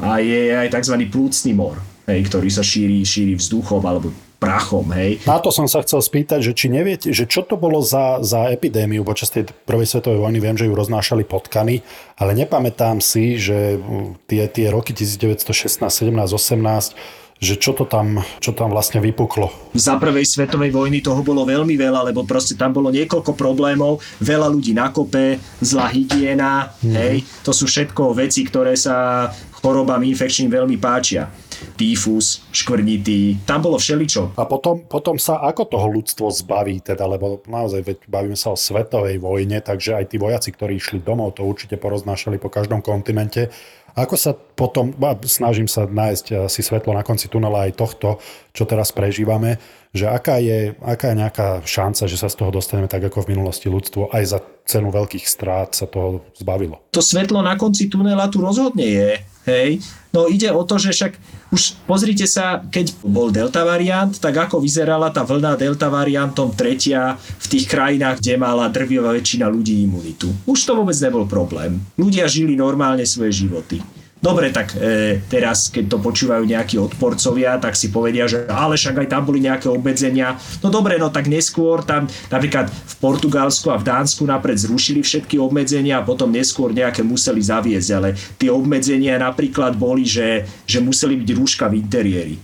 [0.06, 0.96] aj je aj tzv.
[1.10, 5.24] plúcný mor, hej, ktorý sa šíri, šíri vzduchom alebo prachom, hej.
[5.24, 8.52] Na to som sa chcel spýtať, že či neviete, že čo to bolo za, za
[8.52, 11.82] epidémiu počas tej prvej svetovej vojny, viem, že ju roznášali potkany,
[12.20, 18.24] ale nepamätám si, že mm, tie, tie roky 1916, 17, 18, že čo to tam,
[18.40, 19.52] čo tam vlastne vypuklo.
[19.76, 24.48] Za prvej svetovej vojny toho bolo veľmi veľa, lebo proste tam bolo niekoľko problémov, veľa
[24.48, 26.96] ľudí na kope, zlá hygiena, mm.
[26.96, 29.28] hej, to sú všetko veci, ktoré sa
[29.60, 31.28] chorobám infekčným veľmi páčia
[31.76, 34.38] týfus, škvrnitý, tam bolo všeličo.
[34.40, 38.58] A potom, potom sa ako toho ľudstvo zbaví, teda, lebo naozaj veď bavíme sa o
[38.60, 43.52] svetovej vojne, takže aj tí vojaci, ktorí išli domov, to určite poroznášali po každom kontinente.
[43.96, 44.92] Ako sa potom,
[45.24, 48.20] snažím sa nájsť asi svetlo na konci tunela aj tohto,
[48.52, 49.56] čo teraz prežívame,
[49.96, 53.32] že aká je, aká je nejaká šanca, že sa z toho dostaneme tak ako v
[53.32, 56.84] minulosti ľudstvo aj za cenu veľkých strát sa toho zbavilo.
[56.92, 59.12] To svetlo na konci tunela tu rozhodne je.
[59.48, 59.80] Hej?
[60.16, 61.14] No ide o to, že však
[61.52, 67.20] už pozrite sa, keď bol delta variant, tak ako vyzerala tá vlna delta variantom tretia
[67.20, 70.32] v tých krajinách, kde mala drvivá väčšina ľudí imunitu.
[70.48, 71.84] Už to vôbec nebol problém.
[72.00, 73.84] Ľudia žili normálne svoje životy.
[74.26, 79.06] Dobre, tak e, teraz, keď to počúvajú nejakí odporcovia, tak si povedia, že ale však
[79.06, 80.34] aj tam boli nejaké obmedzenia.
[80.66, 85.38] No dobre, no tak neskôr tam napríklad v Portugalsku a v Dánsku napred zrušili všetky
[85.38, 91.22] obmedzenia a potom neskôr nejaké museli zaviesť, ale tie obmedzenia napríklad boli, že, že museli
[91.22, 92.36] byť rúška v interiéri.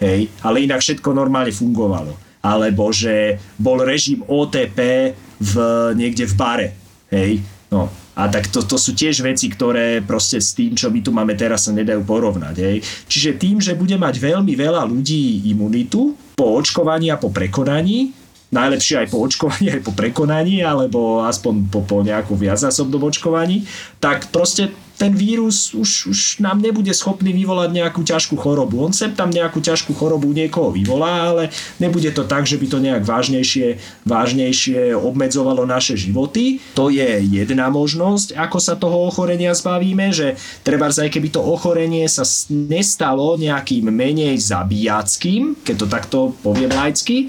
[0.00, 2.16] Hej, ale inak všetko normálne fungovalo.
[2.40, 5.54] Alebo že bol režim OTP v,
[6.00, 6.68] niekde v bare.
[7.12, 11.04] Hej, no, a tak to, to sú tiež veci, ktoré proste s tým, čo my
[11.04, 12.54] tu máme teraz, sa nedajú porovnať.
[12.56, 12.76] Hej.
[13.12, 18.16] Čiže tým, že bude mať veľmi veľa ľudí imunitu po očkovaní a po prekonaní,
[18.54, 23.68] najlepšie aj po očkovaní, aj po prekonaní, alebo aspoň po, po nejakú viacnásobnom očkovaní,
[24.00, 28.80] tak proste ten vírus už, už nám nebude schopný vyvolať nejakú ťažkú chorobu.
[28.80, 32.78] On sem tam nejakú ťažkú chorobu niekoho vyvolá, ale nebude to tak, že by to
[32.80, 33.76] nejak vážnejšie,
[34.08, 36.64] vážnejšie obmedzovalo naše životy.
[36.72, 40.34] To je jedna možnosť, ako sa toho ochorenia zbavíme, že
[40.64, 47.28] treba aj keby to ochorenie sa nestalo nejakým menej zabíjackým, keď to takto poviem laicky,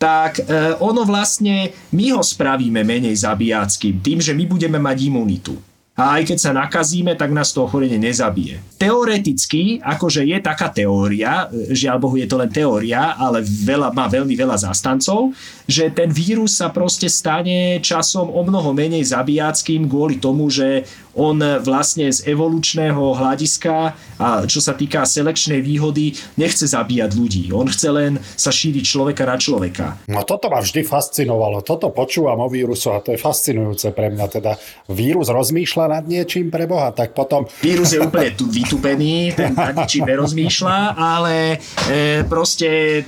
[0.00, 5.54] tak e, ono vlastne, my ho spravíme menej zabíjackým tým, že my budeme mať imunitu
[5.92, 8.80] a aj keď sa nakazíme, tak nás to ochorenie nezabije.
[8.80, 14.32] Teoreticky, akože je taká teória, žiaľ Bohu je to len teória, ale veľa, má veľmi
[14.32, 15.36] veľa zastancov,
[15.68, 21.38] že ten vírus sa proste stane časom o mnoho menej zabíjackým kvôli tomu, že on
[21.60, 23.74] vlastne z evolučného hľadiska
[24.16, 27.44] a čo sa týka selekčnej výhody nechce zabíjať ľudí.
[27.52, 30.00] On chce len sa šíriť človeka na človeka.
[30.08, 31.60] No toto ma vždy fascinovalo.
[31.60, 34.26] Toto počúvam o vírusu a to je fascinujúce pre mňa.
[34.32, 34.52] Teda
[34.88, 37.44] vírus rozmýšľa nad niečím pre Boha, tak potom...
[37.60, 43.02] Vírus je úplne tu vytupený, ten nad ničím nerozmýšľa, ale e, proste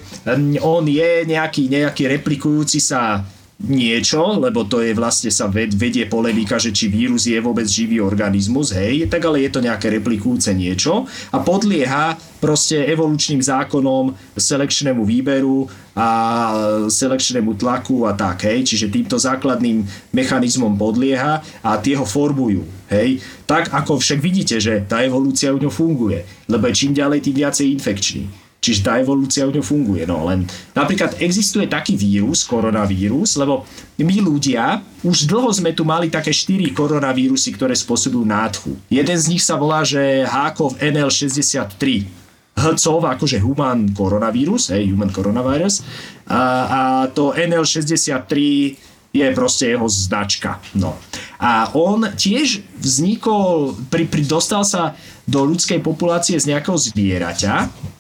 [0.61, 3.25] on je nejaký, nejaký replikujúci sa
[3.63, 8.75] niečo, lebo to je vlastne sa vedie polemika, že či vírus je vôbec živý organizmus,
[8.75, 15.71] hej, tak ale je to nejaké replikujúce niečo a podlieha proste evolučným zákonom, selekčnému výberu
[15.95, 16.09] a
[16.91, 23.23] selekčnému tlaku a tak, hej, čiže týmto základným mechanizmom podlieha a tie ho formujú, hej,
[23.47, 27.67] tak ako však vidíte, že tá evolúcia u ňo funguje, lebo čím ďalej, tým viacej
[27.81, 28.44] infekčný.
[28.65, 30.09] Čiže tá evolúcia u ňom funguje.
[30.09, 33.69] No len napríklad existuje taký vírus, koronavírus, lebo
[34.01, 38.73] my ľudia, už dlho sme tu mali také štyri koronavírusy, ktoré spôsobujú nádchu.
[38.89, 42.09] Jeden z nich sa volá, že Hákov NL63.
[42.55, 45.83] HCOV, akože human koronavírus, hej, human coronavirus.
[46.31, 48.33] A, a to NL63
[49.15, 50.59] je proste jeho značka.
[50.75, 50.99] No.
[51.39, 57.55] A on tiež vznikol, pri, pri, dostal sa do ľudskej populácie z nejakého zvieraťa,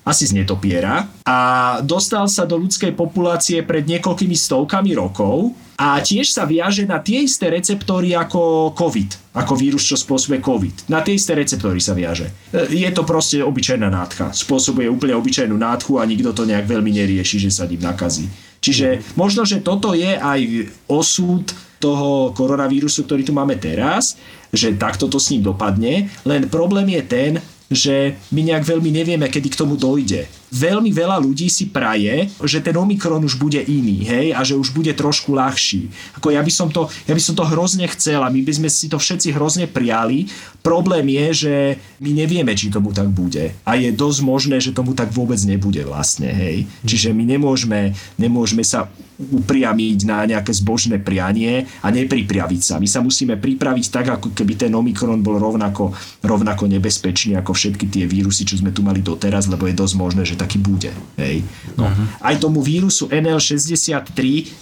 [0.05, 1.39] asi z netopiera, a
[1.81, 7.27] dostal sa do ľudskej populácie pred niekoľkými stovkami rokov a tiež sa viaže na tie
[7.27, 10.93] isté receptory ako COVID, ako vírus, čo spôsobuje COVID.
[10.93, 12.31] Na tie isté receptory sa viaže.
[12.55, 14.31] E, je to proste obyčajná nádcha.
[14.31, 18.31] Spôsobuje úplne obyčajnú nádchu a nikto to nejak veľmi nerieši, že sa ním nakazí.
[18.63, 20.41] Čiže možno, že toto je aj
[20.87, 21.45] osud
[21.85, 24.17] toho koronavírusu, ktorý tu máme teraz,
[24.49, 27.33] že takto to s ním dopadne, len problém je ten,
[27.69, 30.25] že my nejak veľmi nevieme, kedy k tomu dojde.
[30.55, 34.71] Veľmi veľa ľudí si praje, že ten Omikron už bude iný, hej, a že už
[34.71, 35.91] bude trošku ľahší.
[36.15, 38.71] Ako ja by som to, ja by som to hrozne chcel a my by sme
[38.71, 40.31] si to všetci hrozne prijali.
[40.63, 41.55] Problém je, že
[41.99, 43.51] my nevieme, či tomu tak bude.
[43.67, 46.71] A je dosť možné, že tomu tak vôbec nebude vlastne, hej.
[46.87, 52.75] Čiže my nemôžeme, nemôžeme sa upriamiť na nejaké zbožné prianie a nepripraviť sa.
[52.83, 55.95] My sa musíme pripraviť tak, ako keby ten Omikron bol rovnako,
[56.27, 60.23] rovnako nebezpečný ako všetky tie vírusy, čo sme tu mali doteraz, lebo je dosť možné,
[60.27, 60.93] že taký bude.
[61.17, 61.41] Hej.
[61.81, 61.89] No.
[61.89, 62.07] Uh-huh.
[62.21, 64.13] Aj tomu vírusu NL63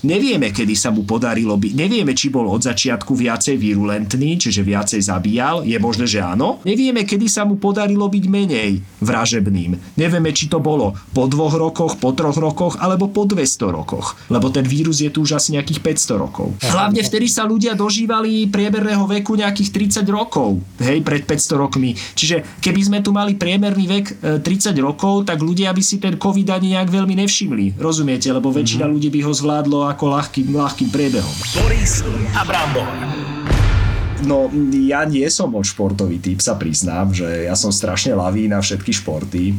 [0.07, 1.73] nevieme, kedy sa mu podarilo byť.
[1.75, 5.67] Nevieme, či bol od začiatku viacej virulentný, čiže viacej zabíjal.
[5.67, 6.63] Je možné, že áno.
[6.63, 9.99] Nevieme, kedy sa mu podarilo byť menej vražebným.
[9.99, 14.15] Nevieme, či to bolo po dvoch rokoch, po troch rokoch alebo po 200 rokoch.
[14.31, 16.55] Lebo ten vírus je tu už asi nejakých 500 rokov.
[16.63, 21.97] Hlavne vtedy sa ľudia dožívali priemerného veku nejakých 30 rokov, hej, pred 500 rokmi.
[21.97, 24.07] Čiže keby sme tu mali priemerný vek
[24.39, 27.81] e, 30 rokov, tak ľudia by si ten COVID ani nejak veľmi nevšimli.
[27.81, 28.29] Rozumiete?
[28.29, 28.93] Lebo väčšina Mhm.
[28.93, 31.35] ľudí by ho zvládlo ako ľahkým, ľahkým priebehom.
[31.59, 32.05] Boris
[32.37, 32.89] a Brambor.
[34.23, 34.47] No,
[34.87, 38.95] ja nie som moc športový typ, sa priznám, že ja som strašne laví na všetky
[38.95, 39.51] športy.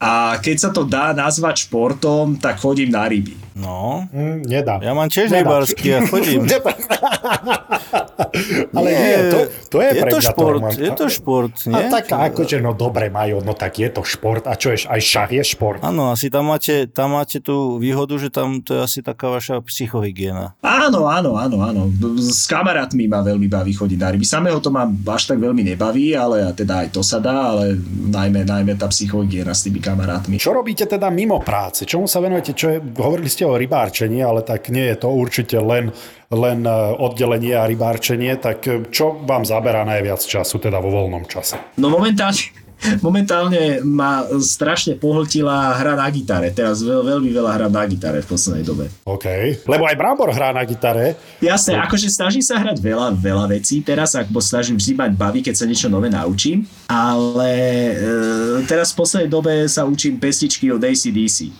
[0.00, 3.36] A keď sa to dá nazvať športom, tak chodím na ryby.
[3.52, 4.78] No, Mm, nedá.
[4.78, 6.46] ja mám tiež rybársky a chodím.
[8.70, 9.38] Ale nie, to,
[9.68, 10.72] to je, je pre to mňa šport, Roman.
[10.72, 11.90] je to šport, A nie?
[11.90, 14.46] tak akože, no dobre, Majo, no tak je to šport.
[14.46, 15.82] A čo je, aj šach je šport.
[15.82, 19.58] Áno, asi tam máte, tam máte tú výhodu, že tam to je asi taká vaša
[19.60, 20.54] psychohygiena.
[20.60, 21.82] Áno, áno, áno, áno.
[22.16, 24.24] S kamarátmi ma veľmi baví chodiť na ryby.
[24.24, 27.76] Samého to ma až tak veľmi nebaví, ale a teda aj to sa dá, ale
[28.06, 30.38] najmä, najmä tá psychohygiena s tými kamarátmi.
[30.38, 31.82] Čo robíte teda mimo práce?
[31.82, 32.54] Čomu sa venujete?
[32.54, 35.92] Čo je, hovorili ste o rybárčení, ale tak nie je to určite len,
[36.32, 38.36] len e, oddelenie a rybárčenie.
[38.40, 41.60] Tak e, čo vám zaberá najviac času, teda vo voľnom čase?
[41.76, 42.40] No momentálne,
[43.04, 46.48] momentálne ma strašne pohltila hra na gitare.
[46.50, 48.84] Teraz veľ, veľmi veľa hrám na gitare v poslednej dobe.
[49.04, 49.26] OK.
[49.68, 51.16] Lebo aj Brambor hrá na gitare.
[51.40, 55.54] Jasné, akože snažím sa hrať veľa, veľa vecí teraz, ako snažím vždy mať baví, keď
[55.56, 57.52] sa niečo nové naučím, ale
[57.92, 57.94] e,
[58.64, 61.52] teraz v poslednej dobe sa učím pestičky od ACDC.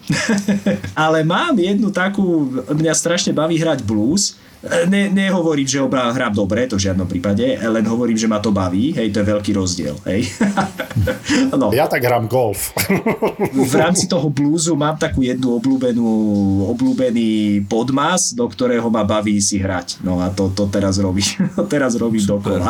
[1.04, 6.68] ale mám jednu takú, mňa strašne baví hrať blues, Ne, nehovorím, že obra hrám dobre,
[6.68, 9.96] to v žiadnom prípade, len hovorím, že ma to baví, hej, to je veľký rozdiel,
[10.04, 10.28] hej.
[11.60, 11.72] no.
[11.72, 12.76] Ja tak hrám golf.
[13.56, 16.08] v rámci toho blúzu mám takú jednu obľúbenú,
[16.76, 20.04] obľúbený podmas, do ktorého ma baví si hrať.
[20.04, 21.48] No a to, to teraz robím.
[21.72, 22.68] teraz robím dokola.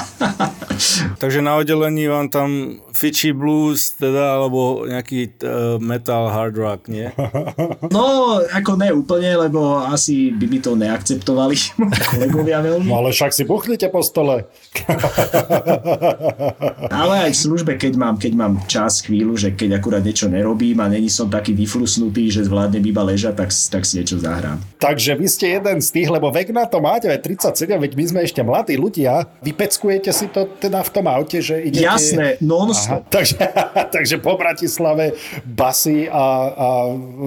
[1.23, 7.11] Takže na oddelení vám tam fičí blues, teda, alebo nejaký uh, metal hard rock, nie?
[7.91, 12.89] no, ako ne úplne, lebo asi by mi to neakceptovali kolegovia veľmi.
[12.91, 14.45] No ale však si buchnite po stole.
[16.91, 20.79] Ale aj v službe, keď mám, keď mám čas, chvíľu, že keď akurát niečo nerobím
[20.83, 24.61] a není som taký vyflusnutý, že zvládnem iba ležať, tak, tak si niečo zahrám.
[24.77, 28.05] Takže vy ste jeden z tých, lebo vek na to máte, aj 37, veď my
[28.05, 29.25] sme ešte mladí ľudia.
[29.41, 31.87] Vypeckujete si to teda v tom aute, že idete...
[31.87, 33.07] Jasné, non-stop.
[33.07, 33.37] Aha, takže,
[33.97, 35.15] takže po Bratislave
[35.47, 36.67] basy a, a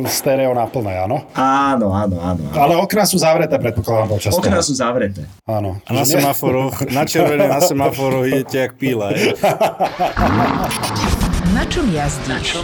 [0.10, 1.24] stereo naplné, áno?
[1.34, 2.42] Áno, áno, áno.
[2.52, 2.58] áno.
[2.58, 5.24] Ale okna sú zavreté, predpokladám počas Okná sú zavreté.
[5.48, 5.80] Áno.
[5.88, 9.16] A na semaforoch, na červené na semaforoch idete jak píla.
[9.16, 9.32] Je.
[11.56, 12.60] Na čom jazdíš?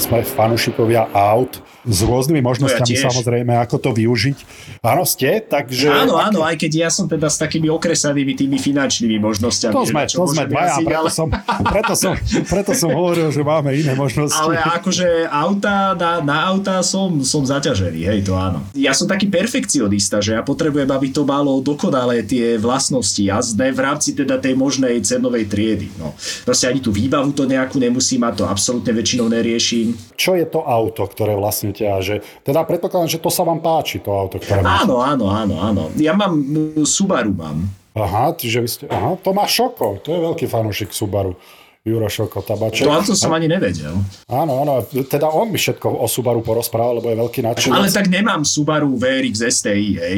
[0.00, 3.08] Sme fanúšikovia aut s rôznymi možnosťami tiež.
[3.08, 4.38] samozrejme, ako to využiť.
[4.84, 5.88] Áno, ste, takže...
[5.88, 9.72] Áno, áno, aj keď ja som teda s takými okresanými tými finančnými možnosťami.
[9.72, 11.28] To sme, to sme dvaja, preto ale- som,
[11.72, 12.12] preto, som,
[12.44, 14.36] preto som hovoril, že máme iné možnosti.
[14.36, 18.60] Ale akože auta, na, na auta som, som zaťažený, hej, to áno.
[18.76, 23.80] Ja som taký perfekcionista, že ja potrebujem, aby to malo dokonalé tie vlastnosti jazdné v
[23.80, 25.88] rámci teda tej možnej cenovej triedy.
[25.96, 26.12] No.
[26.44, 29.96] Proste ani tú výbavu to nejakú nemusí mať, to absolútne väčšinou neriešim.
[30.16, 31.32] Čo je to auto, ktoré
[31.70, 32.14] vlastníte a že...
[32.42, 34.90] Teda predpokladám, že to sa vám páči, to auto, ktoré máte.
[34.90, 35.82] Áno, áno, áno, áno.
[35.96, 37.70] Ja mám, mm, Subaru mám.
[37.94, 38.84] Aha, čiže vy ste...
[38.90, 41.34] Aha, to má Šoko, to je veľký fanúšik Subaru.
[41.80, 42.84] Juro Šoko, tabaček.
[42.84, 43.96] To, to som ani nevedel.
[44.28, 47.72] Áno, áno, teda on mi všetko o Subaru porozprával, lebo je veľký nadšenec.
[47.72, 50.16] Ale tak nemám Subaru VRX STI, hej.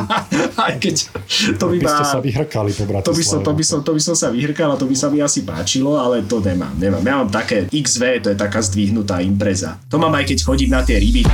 [0.62, 1.10] Aj keď
[1.58, 2.86] to by by ste sa vyhrkali po.
[3.02, 5.10] To by, som, to, by som, to by som sa vyhrkal a to by sa
[5.10, 7.02] mi asi páčilo, ale to nemám, nemám.
[7.02, 9.82] Ja mám také XV, to je taká zdvihnutá impreza.
[9.90, 11.26] To mám aj keď chodím na tie ryby.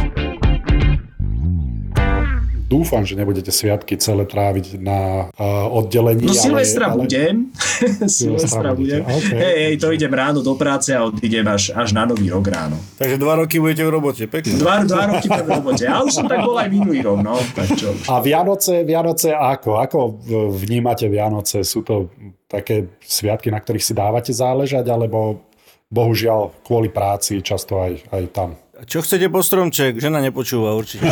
[2.69, 6.29] Dúfam, že nebudete sviatky celé tráviť na uh, oddelení.
[6.29, 7.01] No ale- Silvestra ale...
[7.01, 7.35] budem.
[8.21, 9.09] Silvestra budem.
[9.09, 9.31] budete, OK.
[9.33, 12.77] Hej, hej, to idem ráno do práce a odídem až, až na nový rok ráno.
[13.01, 14.61] Takže dva roky budete v robote, pekne.
[14.61, 15.83] Dva, dva roky budem v robote.
[15.89, 17.41] Ja už som tak bol aj minulý rok, no.
[17.57, 18.05] Tak čo už.
[18.05, 19.81] A Vianoce, Vianoce ako?
[19.81, 19.99] Ako
[20.53, 21.65] vnímate Vianoce?
[21.65, 22.13] Sú to
[22.45, 25.49] také sviatky, na ktorých si dávate záležať, alebo
[25.89, 28.53] bohužiaľ kvôli práci často aj, aj tam?
[28.87, 29.99] Čo chcete po stromček?
[29.99, 31.03] Žena nepočúva určite.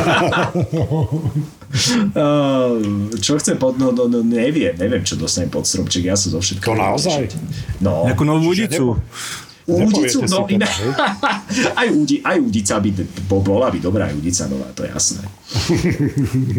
[2.14, 2.78] Uh,
[3.24, 3.74] čo chcem pod...
[3.74, 6.06] No, no, no, neviem, neviem, čo dostanem pod stromček.
[6.06, 6.62] Ja som zo všetkého...
[6.62, 7.26] To naozaj?
[7.82, 8.06] No.
[8.06, 9.02] Nejakú novú udicu.
[9.66, 10.62] Údicu, no iné.
[10.62, 10.90] hej?
[11.82, 12.90] aj, údi, aj údica by
[13.26, 15.26] bo, bola by dobrá aj údica nová, to je jasné.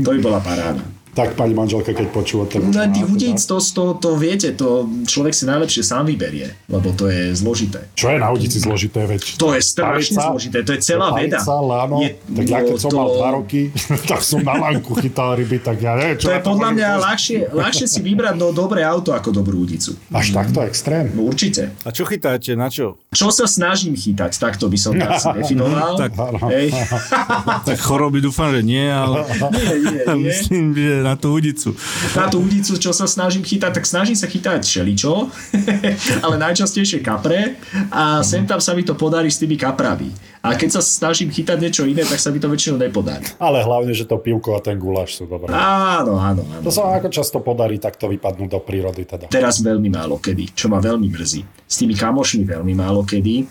[0.03, 0.84] to by bola paráda.
[1.18, 2.61] Tak pani manželka, keď počúva to.
[2.61, 7.09] No tých udíc, to, to, to, viete, to človek si najlepšie sám vyberie, lebo to
[7.09, 7.89] je zložité.
[7.97, 9.41] Čo je na udici zložité, veď?
[9.41, 11.41] To je strašne Palica, zložité, to je celá veda.
[11.41, 13.61] Palica, lano, Je- tak ja keď som to- mal dva roky,
[14.13, 17.38] tak som na lanku chytal ryby, tak ja neviem, čo To je podľa mňa ľahšie,
[17.49, 19.97] ľahšie si vybrať no, dobré auto ako dobrú udicu.
[20.13, 21.09] Až takto extrém.
[21.18, 21.74] No, určite.
[21.82, 23.01] A čo chytáte, na čo?
[23.09, 25.97] Čo sa snažím chytať, takto by som to asi definoval.
[25.97, 26.13] Tak-.
[27.68, 30.26] Tak choroby dúfam, že nie, ale nie, nie, nie.
[30.30, 31.72] myslím, že na tú udicu.
[32.12, 35.32] Na tú udicu, čo sa snažím chytať, tak snažím sa chytať šeličo,
[36.26, 37.55] ale najčastejšie kapre
[37.88, 40.12] a sem tam sa mi to podarí s tými kaprami.
[40.43, 43.26] A keď sa snažím chytať niečo iné, tak sa mi to väčšinou nepodarí.
[43.39, 45.51] Ale hlavne, že to pivko a ten guláš sú dobré.
[45.51, 46.64] Áno, áno, áno.
[46.64, 49.28] To sa ako často podarí takto vypadnúť do prírody teda.
[49.28, 51.41] Teraz veľmi málo kedy, čo ma veľmi mrzí.
[51.68, 53.43] S tými kamošmi veľmi málo kedy,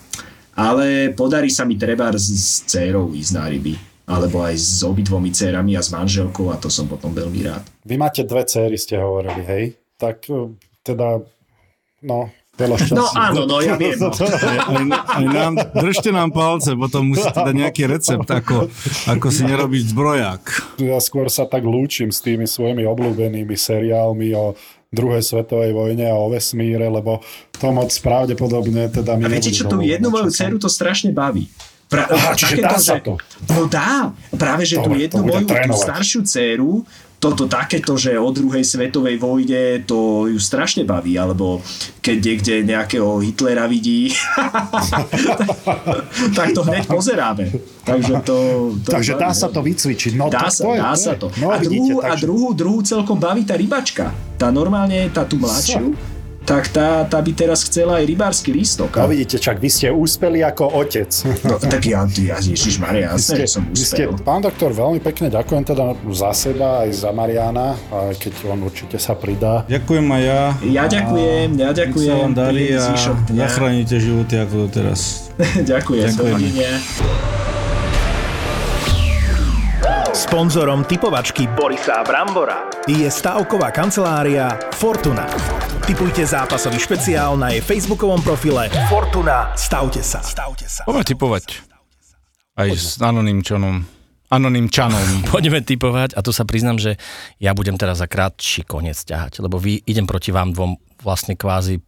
[0.56, 3.95] ale podarí sa mi treba s, s dcérou ísť na ryby.
[4.06, 7.66] Alebo aj s obidvomi dcérami a s manželkou a to som potom veľmi rád.
[7.82, 9.64] Vy máte dve céry, ste hovorili, hej?
[9.98, 10.54] Tak e,
[10.86, 11.26] teda,
[12.06, 12.96] no, veľa šťastia.
[12.96, 13.98] No áno, no ja viem.
[13.98, 14.14] No.
[14.14, 14.58] Aj,
[15.10, 18.70] aj nám, držte nám palce, potom musíte dať nejaký recept, ako,
[19.10, 20.42] ako si nerobiť zbroják.
[20.80, 24.54] Ja skôr sa tak lúčim s tými svojimi obľúbenými seriálmi o
[24.94, 27.20] druhej svetovej vojne a o vesmíre, lebo
[27.58, 30.36] to moc pravdepodobne teda mi A viete čo, tú jednu moju časom.
[30.38, 31.50] dceru to strašne baví.
[31.86, 33.12] Pra, Aha, čiže takéto, dá sa že- to.
[33.46, 34.10] No dá.
[34.34, 36.72] Práve, že tú Dobre, jednu to bude moju tú staršiu dceru,
[37.16, 41.64] toto takéto, že o druhej svetovej vojne, to ju strašne baví, alebo
[42.02, 44.12] keď niekde nejakého Hitlera vidí,
[46.36, 47.44] tak to hneď pozeráme.
[47.82, 48.36] Takže to...
[48.82, 50.12] to Takže dá sa to vycvičiť.
[50.14, 51.26] No, Dá sa, to je, dá sa to.
[51.38, 54.10] No, a, vidíte, druhú, a takže- druhú, druhú celkom baví tá rybačka.
[54.36, 55.96] Tá normálne, tá tu mladšiu,
[56.46, 58.94] tak tá, tá by teraz chcela aj rybársky lístok.
[59.02, 61.10] No vidíte, čak vy ste úspeli ako otec.
[61.42, 65.26] No, tak ja, ja Ježišmaria, Vy jasné, že som vy ste, pán doktor, veľmi pekne
[65.26, 69.66] ďakujem teda za seba aj za Mariana, aj keď on určite sa pridá.
[69.66, 70.42] Ďakujem aj ja.
[70.62, 72.14] Ja ďakujem, ja Nech sa ďakujem.
[72.14, 72.84] vám darí a
[73.26, 75.26] zachránite životy ako doteraz.
[75.74, 77.55] ďakujem, Ďakujem.
[80.26, 85.22] Sponzorom typovačky Borisa Brambora je stavková kancelária Fortuna.
[85.86, 89.54] Typujte zápasový špeciál na jej facebookovom profile Fortuna.
[89.54, 90.18] Stavte sa.
[90.26, 90.82] Stavte sa.
[90.82, 91.62] Poďme typovať.
[92.58, 93.86] Aj s anonymčanom.
[94.26, 95.22] Anonymčanom.
[95.30, 96.98] Poďme typovať a tu sa priznám, že
[97.38, 100.74] ja budem teraz za krátší koniec ťahať, lebo vy idem proti vám dvom
[101.06, 101.78] vlastne kvázi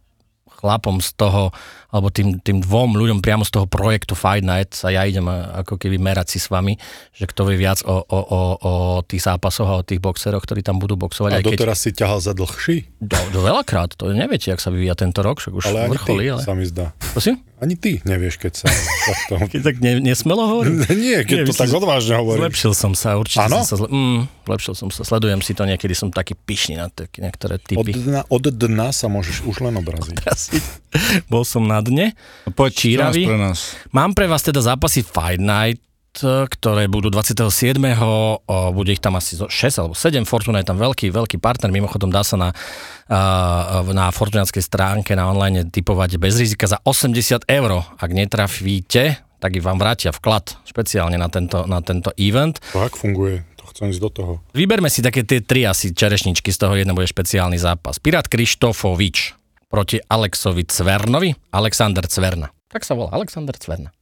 [0.47, 1.51] chlapom z toho,
[1.89, 5.81] alebo tým, tým dvom ľuďom priamo z toho projektu Fight Night sa ja idem ako
[5.81, 6.77] keby merať si s vami,
[7.11, 10.61] že kto vie viac o, o, o, o tých zápasoch a o tých boxeroch, ktorí
[10.61, 11.31] tam budú boxovať.
[11.33, 12.99] A aj keď, doteraz si ťahal za dlhší?
[13.01, 16.25] do, do veľakrát, to neviete, ak sa vyvíja tento rok, však už Ale ani vrcholí,
[16.27, 16.41] ty, ale...
[16.43, 16.91] sa mi zdá.
[17.15, 17.41] Prosím?
[17.59, 18.67] Ani ty nevieš, keď sa
[19.09, 19.33] takto...
[19.51, 20.79] Keď tak ne, nesmelo hovorím?
[20.95, 22.39] Nie, keď Nie, to tak odvážne hovoríš.
[22.39, 23.63] Zlepšil som sa, určite Áno?
[23.63, 26.87] som sa, zle- mm, zlepšil som sa, sledujem si to niekedy, som taký pyšný na
[26.87, 27.91] tak, niektoré Od typy.
[27.95, 30.15] dna, od dna sa môžeš už len obraziť.
[31.27, 32.13] Bol som na dne.
[32.49, 33.23] Poď, čo máš Číravý.
[33.25, 33.59] pre nás?
[33.89, 35.79] Mám pre vás teda zápasy Fight Night,
[36.19, 37.77] ktoré budú 27.
[38.01, 38.41] O,
[38.73, 40.25] bude ich tam asi zo- 6 alebo 7.
[40.25, 41.69] Fortuna je tam veľký, veľký partner.
[41.69, 42.49] Mimochodom dá sa na,
[43.89, 47.71] na Fortunátskej stránke na online typovať bez rizika za 80 eur.
[47.95, 52.59] Ak netrafíte, tak i vám vrátia vklad špeciálne na tento, na tento event.
[52.73, 53.45] To ak funguje?
[53.55, 54.31] To chcem ísť do toho.
[54.51, 58.01] Vyberme si také tie tri asi čerešničky, z toho jeden bude špeciálny zápas.
[58.01, 59.37] Pirát Krištofovič
[59.69, 61.29] proti Alexovi Cvernovi.
[61.53, 62.49] Alexander Cverna.
[62.65, 63.93] Tak sa volá, Alexander Cverna.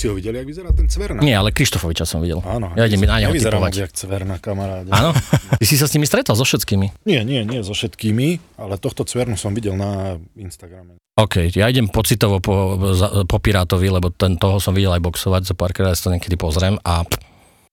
[0.00, 1.20] Si ho videli, jak vyzerá ten Cverna?
[1.20, 2.40] Nie, ale Krištofoviča som videl.
[2.40, 2.72] Áno.
[2.72, 3.84] Ja idem na neho typovať.
[3.84, 4.88] jak Cverna, kamaráde.
[4.88, 5.12] Áno?
[5.60, 7.04] Ty si sa s nimi stretol, so všetkými?
[7.04, 10.96] Nie, nie, nie so všetkými, ale tohto Cvernu som videl na Instagrame.
[11.20, 12.80] OK, ja idem pocitovo po,
[13.28, 16.80] po Pirátovi, lebo ten, toho som videl aj boxovať, za párkrát si to niekedy pozriem
[16.80, 17.04] a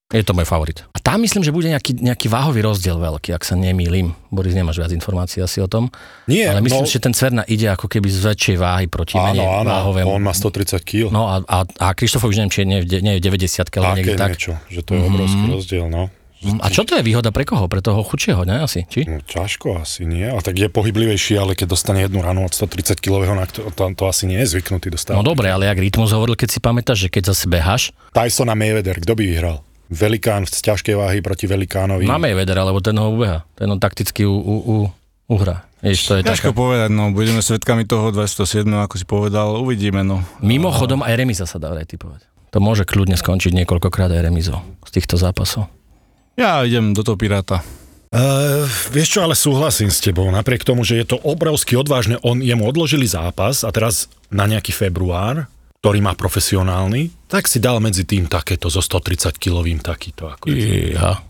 [0.07, 0.87] je to môj favorit.
[0.95, 4.15] A tam myslím, že bude nejaký, nejaký váhový rozdiel veľký, ak sa nemýlim.
[4.31, 5.91] Boris, nemáš viac informácií asi o tom.
[6.31, 9.35] Nie, ale myslím, no, že ten Cverna ide ako keby z väčšej váhy proti áno,
[9.35, 10.07] menej áno, váhovému.
[10.07, 11.11] on má 130 kg.
[11.11, 14.15] No a, a, a Krištof už neviem, či nie, nie je 90 ale Také niekde
[14.15, 14.31] tak.
[14.31, 16.07] niečo, že to je obrovský rozdiel, no.
[16.37, 17.65] Mm, A čo to je výhoda pre koho?
[17.65, 18.61] Pre toho chudšieho, ne?
[18.61, 19.09] Asi, či?
[19.09, 23.01] No ťažko asi nie, ale tak je pohyblivejší, ale keď dostane jednu ranu od 130
[23.01, 25.17] kg, to, to, to asi nie je zvyknutý dostávať.
[25.17, 28.55] No dobre, ale jak Rytmus hovoril, keď si pamätáš, že keď zase beháš, Tyson a
[28.55, 29.66] Mayweather, kto by vyhral?
[29.87, 32.03] Velikán z ťažkej váhy proti Velikánovi.
[32.03, 33.47] na Mayweather, alebo ten ho ubeha.
[33.55, 34.75] Ten ho takticky u, u, u,
[35.31, 35.63] uhra.
[35.79, 36.57] Vieš, to je Ťažko taká...
[36.57, 40.25] povedať, no, budeme svetkami toho 207, ako si povedal, uvidíme, no.
[40.41, 42.25] Mimochodom aj remiza sa dá vraj typovať.
[42.51, 45.69] To môže kľudne skončiť niekoľkokrát aj remizou z týchto zápasov.
[46.33, 47.61] Ja idem do toho Piráta.
[48.07, 50.31] Uh, vieš čo, ale súhlasím s tebou.
[50.31, 54.71] Napriek tomu, že je to obrovsky odvážne, on, jemu odložili zápas a teraz na nejaký
[54.71, 55.51] február,
[55.87, 60.27] ktorý má profesionálny, tak si dal medzi tým takéto so 130 kilovým takýto.
[60.27, 61.23] Ako Ja.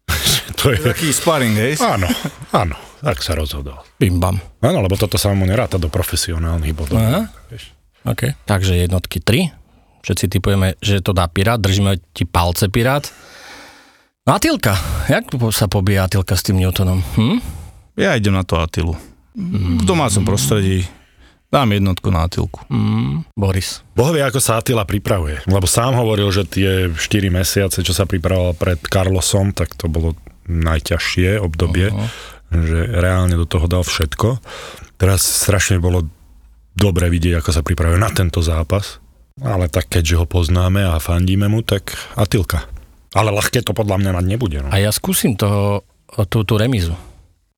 [0.64, 0.80] to je...
[0.80, 1.76] Taký sparring, hej?
[1.84, 2.08] Áno,
[2.56, 2.72] áno,
[3.04, 3.84] tak sa rozhodol.
[4.00, 4.40] Bim bam.
[4.64, 6.96] Áno, lebo toto sa mu neráta do profesionálnych bodov.
[6.96, 7.28] Aha.
[7.52, 7.76] Vieš.
[8.08, 8.32] OK.
[8.48, 9.52] Takže jednotky 3.
[10.00, 11.60] Všetci typujeme, že to dá Pirát.
[11.60, 13.04] Držíme ti palce Pirát.
[14.24, 14.72] No Atilka.
[15.12, 17.04] Jak sa pobíja Atilka s tým Newtonom?
[17.12, 17.44] Hm?
[18.00, 18.96] Ja idem na to Atilu.
[19.36, 20.88] V domácom prostredí
[21.48, 22.60] dám jednotku na Atilku.
[22.68, 23.80] Mm, Boris.
[23.96, 25.40] Boh vie, ako sa Attila pripravuje.
[25.48, 26.98] Lebo sám hovoril, že tie 4
[27.32, 30.14] mesiace, čo sa pripravoval pred Carlosom, tak to bolo
[30.48, 32.08] najťažšie obdobie, uh-huh.
[32.52, 34.40] že reálne do toho dal všetko.
[34.96, 36.08] Teraz strašne bolo
[36.72, 39.00] dobre vidieť, ako sa pripravuje na tento zápas.
[39.38, 42.66] Ale tak keďže ho poznáme a fandíme mu, tak Atilka.
[43.14, 44.58] Ale ľahké to podľa mňa mať nebude.
[44.60, 44.68] No.
[44.74, 45.86] A ja skúsim toho,
[46.28, 46.92] tú, tú remizu.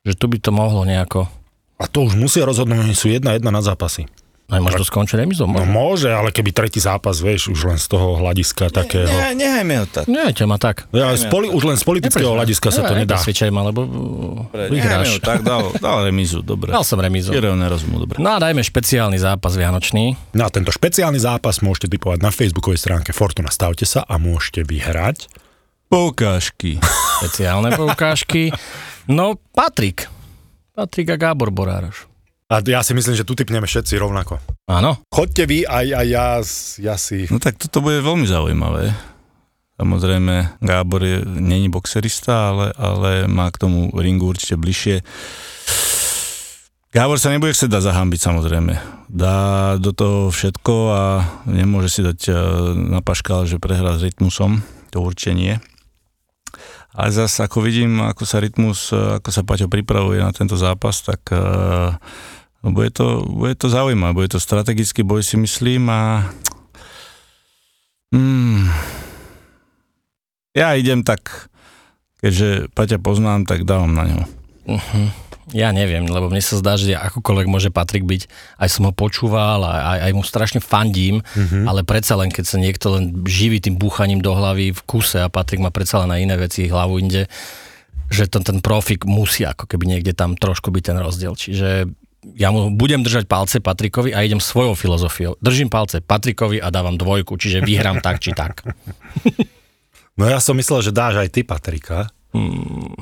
[0.04, 1.39] Že tu by to mohlo nejako...
[1.80, 4.04] A to už musia rozhodnúť, oni sú jedna jedna na zápasy.
[4.50, 5.46] Aj možno skončiť remizou.
[5.46, 9.06] No môže, ale keby tretí zápas, vieš, už len z toho hľadiska takého...
[9.06, 10.10] Ne, nehajme ho tak.
[10.10, 10.90] Nechajte ma tak.
[10.90, 13.14] Ja, z poli, už len z politického hľadiska sa to nedá.
[13.14, 13.86] Nesvedčaj ma, lebo
[14.50, 15.22] Nehajme vyhráš.
[15.22, 16.74] tak, dal, dal remizu, dobre.
[16.74, 17.30] Dal som remizu.
[17.30, 18.18] Jereho nerozumú, dobre.
[18.18, 20.18] No a dajme špeciálny zápas Vianočný.
[20.34, 25.30] Na tento špeciálny zápas môžete typovať na facebookovej stránke Fortuna Stavte sa a môžete vyhrať.
[25.86, 26.82] Poukážky.
[27.22, 28.50] Špeciálne poukážky.
[29.06, 30.10] No, Patrik.
[30.74, 32.06] Patrik a Gábor Borároš.
[32.50, 34.42] A ja si myslím, že tu typneme všetci rovnako.
[34.66, 34.98] Áno.
[35.06, 36.26] Chodte vy, aj, aj ja,
[36.82, 37.30] ja si...
[37.30, 38.90] No tak toto bude veľmi zaujímavé.
[39.78, 45.00] Samozrejme, Gábor je, není boxerista, ale, ale má k tomu ringu určite bližšie.
[46.90, 48.74] Gábor sa nebude chcieť dať zahambiť, samozrejme.
[49.06, 51.02] Dá do toho všetko a
[51.46, 52.36] nemôže si dať eh,
[52.74, 54.66] na paškal, že prehrá s rytmusom.
[54.90, 55.54] To určite nie.
[56.90, 61.00] Ale zase, ako vidím, ako sa rytmus, eh, ako sa Paťo pripravuje na tento zápas,
[61.06, 61.94] tak uh,
[62.66, 64.12] bude, to, bude to zaujímavé.
[64.12, 66.26] Bude to strategický boj, si myslím, a
[68.10, 68.66] Hmm.
[70.50, 71.46] Ja idem tak,
[72.18, 74.20] keďže Paťa poznám, tak dávam na ňo.
[74.66, 75.08] Uh-huh.
[75.50, 78.30] Ja neviem, lebo mne sa zdá, že akokoľvek môže Patrik byť,
[78.62, 81.66] aj som ho počúval, aj, aj, mu strašne fandím, uh-huh.
[81.66, 85.32] ale predsa len, keď sa niekto len živí tým búchaním do hlavy v kuse a
[85.32, 87.26] Patrik má predsa len na iné veci hlavu inde,
[88.10, 91.34] že ten, ten profik musí ako keby niekde tam trošku byť ten rozdiel.
[91.34, 91.90] Čiže
[92.36, 95.40] ja mu budem držať palce Patrikovi a idem svojou filozofiou.
[95.40, 98.62] Držím palce Patrikovi a dávam dvojku, čiže vyhrám tak či tak.
[100.20, 102.12] No ja som myslel, že dáš aj ty, Patrika.
[102.36, 102.92] Hmm.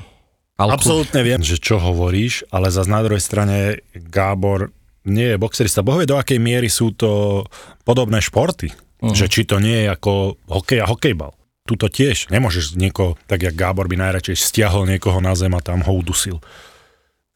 [0.59, 0.75] Alku.
[0.75, 4.75] Absolútne viem, že čo hovoríš, ale zase na druhej strane Gábor
[5.07, 5.87] nie je boxerista.
[5.87, 7.43] Boh vie, do akej miery sú to
[7.87, 8.75] podobné športy.
[8.99, 9.15] Uh-huh.
[9.15, 11.31] Že či to nie je ako hokej a hokejbal.
[11.63, 12.35] Tuto tiež.
[12.35, 16.43] Nemôžeš niekoho, tak jak Gábor by najradšej stiahol niekoho na zem a tam ho udusil.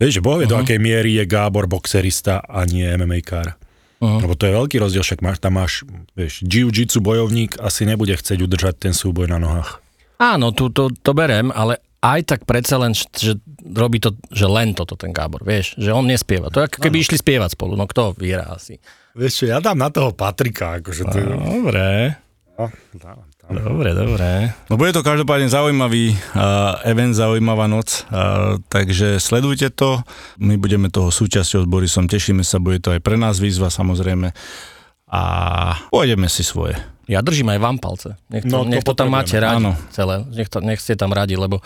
[0.03, 0.59] Vieš, že Boh vie, uh-huh.
[0.59, 3.55] do akej miery je Gábor boxerista a nie MMA kár.
[4.03, 4.18] Uh-huh.
[4.18, 5.87] Lebo to je veľký rozdiel, však máš, tam máš,
[6.18, 9.79] vieš, jiu-jitsu bojovník asi nebude chcieť udržať ten súboj na nohách.
[10.18, 14.74] Áno, tu to, to berem, ale aj tak predsa len, že robí to, že len
[14.74, 16.50] toto ten Gábor, vieš, že on nespieva.
[16.50, 17.05] To je ako keby ano.
[17.07, 18.82] išli spievať spolu, no kto vyhrá asi.
[19.14, 21.16] Vieš čo, ja dám na toho Patrika, akože to...
[21.22, 22.18] Dobre.
[22.59, 23.48] No, dávam tam.
[23.55, 24.50] Dobre, dobre.
[24.66, 30.03] No bude to každopádne zaujímavý uh, event, zaujímavá noc, uh, takže sledujte to.
[30.42, 34.34] My budeme toho súčasťou s Borisom, tešíme sa, bude to aj pre nás výzva samozrejme
[35.12, 35.22] a
[35.92, 36.76] pôjdeme si svoje.
[37.11, 38.14] Ja držím aj vám palce.
[38.30, 39.74] Nech to, No, to nech to tam máte radi Áno.
[39.90, 40.22] celé.
[40.30, 41.59] Nech, to, nech ste tam radi, lebo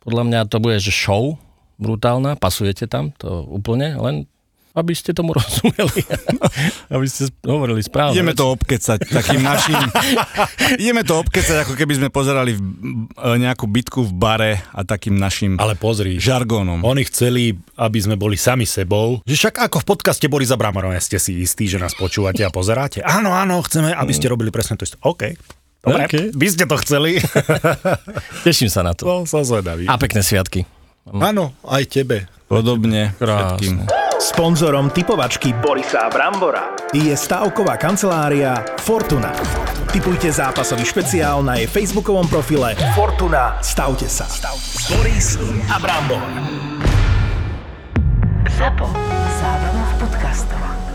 [0.00, 1.36] podľa mňa to bude, že show
[1.76, 4.24] brutálna, pasujete tam, to úplne, len
[4.78, 6.06] aby ste tomu rozumeli.
[6.94, 8.14] aby ste hovorili správne.
[8.14, 9.74] Ideme to obkecať takým našim...
[10.78, 12.62] ideme to obkecať, ako keby sme pozerali v,
[13.18, 16.86] e, nejakú bitku v bare a takým našim Ale pozri, žargónom.
[16.86, 19.18] oni chceli, aby sme boli sami sebou.
[19.26, 23.02] Že však ako v podcaste Borisa Bramorova ste si istí, že nás počúvate a pozeráte.
[23.02, 24.94] Áno, áno, chceme, aby ste robili presne to isté.
[25.02, 25.34] OK.
[25.78, 26.14] Dobre, OK.
[26.34, 27.22] vy ste to chceli.
[28.46, 29.06] Teším sa na to.
[29.06, 29.86] No, som zvedavý.
[29.86, 30.66] A pekné sviatky.
[31.08, 32.28] Áno, aj tebe.
[32.50, 33.56] Podobne Krásne.
[33.56, 34.07] všetkým.
[34.18, 39.30] Sponzorom typovačky Borisa Brambora je stavková kancelária Fortuna.
[39.94, 43.62] Typujte zápasový špeciál na jej facebookovom profile Fortuna.
[43.62, 44.26] Stavte sa.
[44.90, 45.38] Boris
[45.70, 46.26] a Brambor.
[48.58, 48.90] ZAPO.
[49.38, 50.87] Zábrná v podcastovách.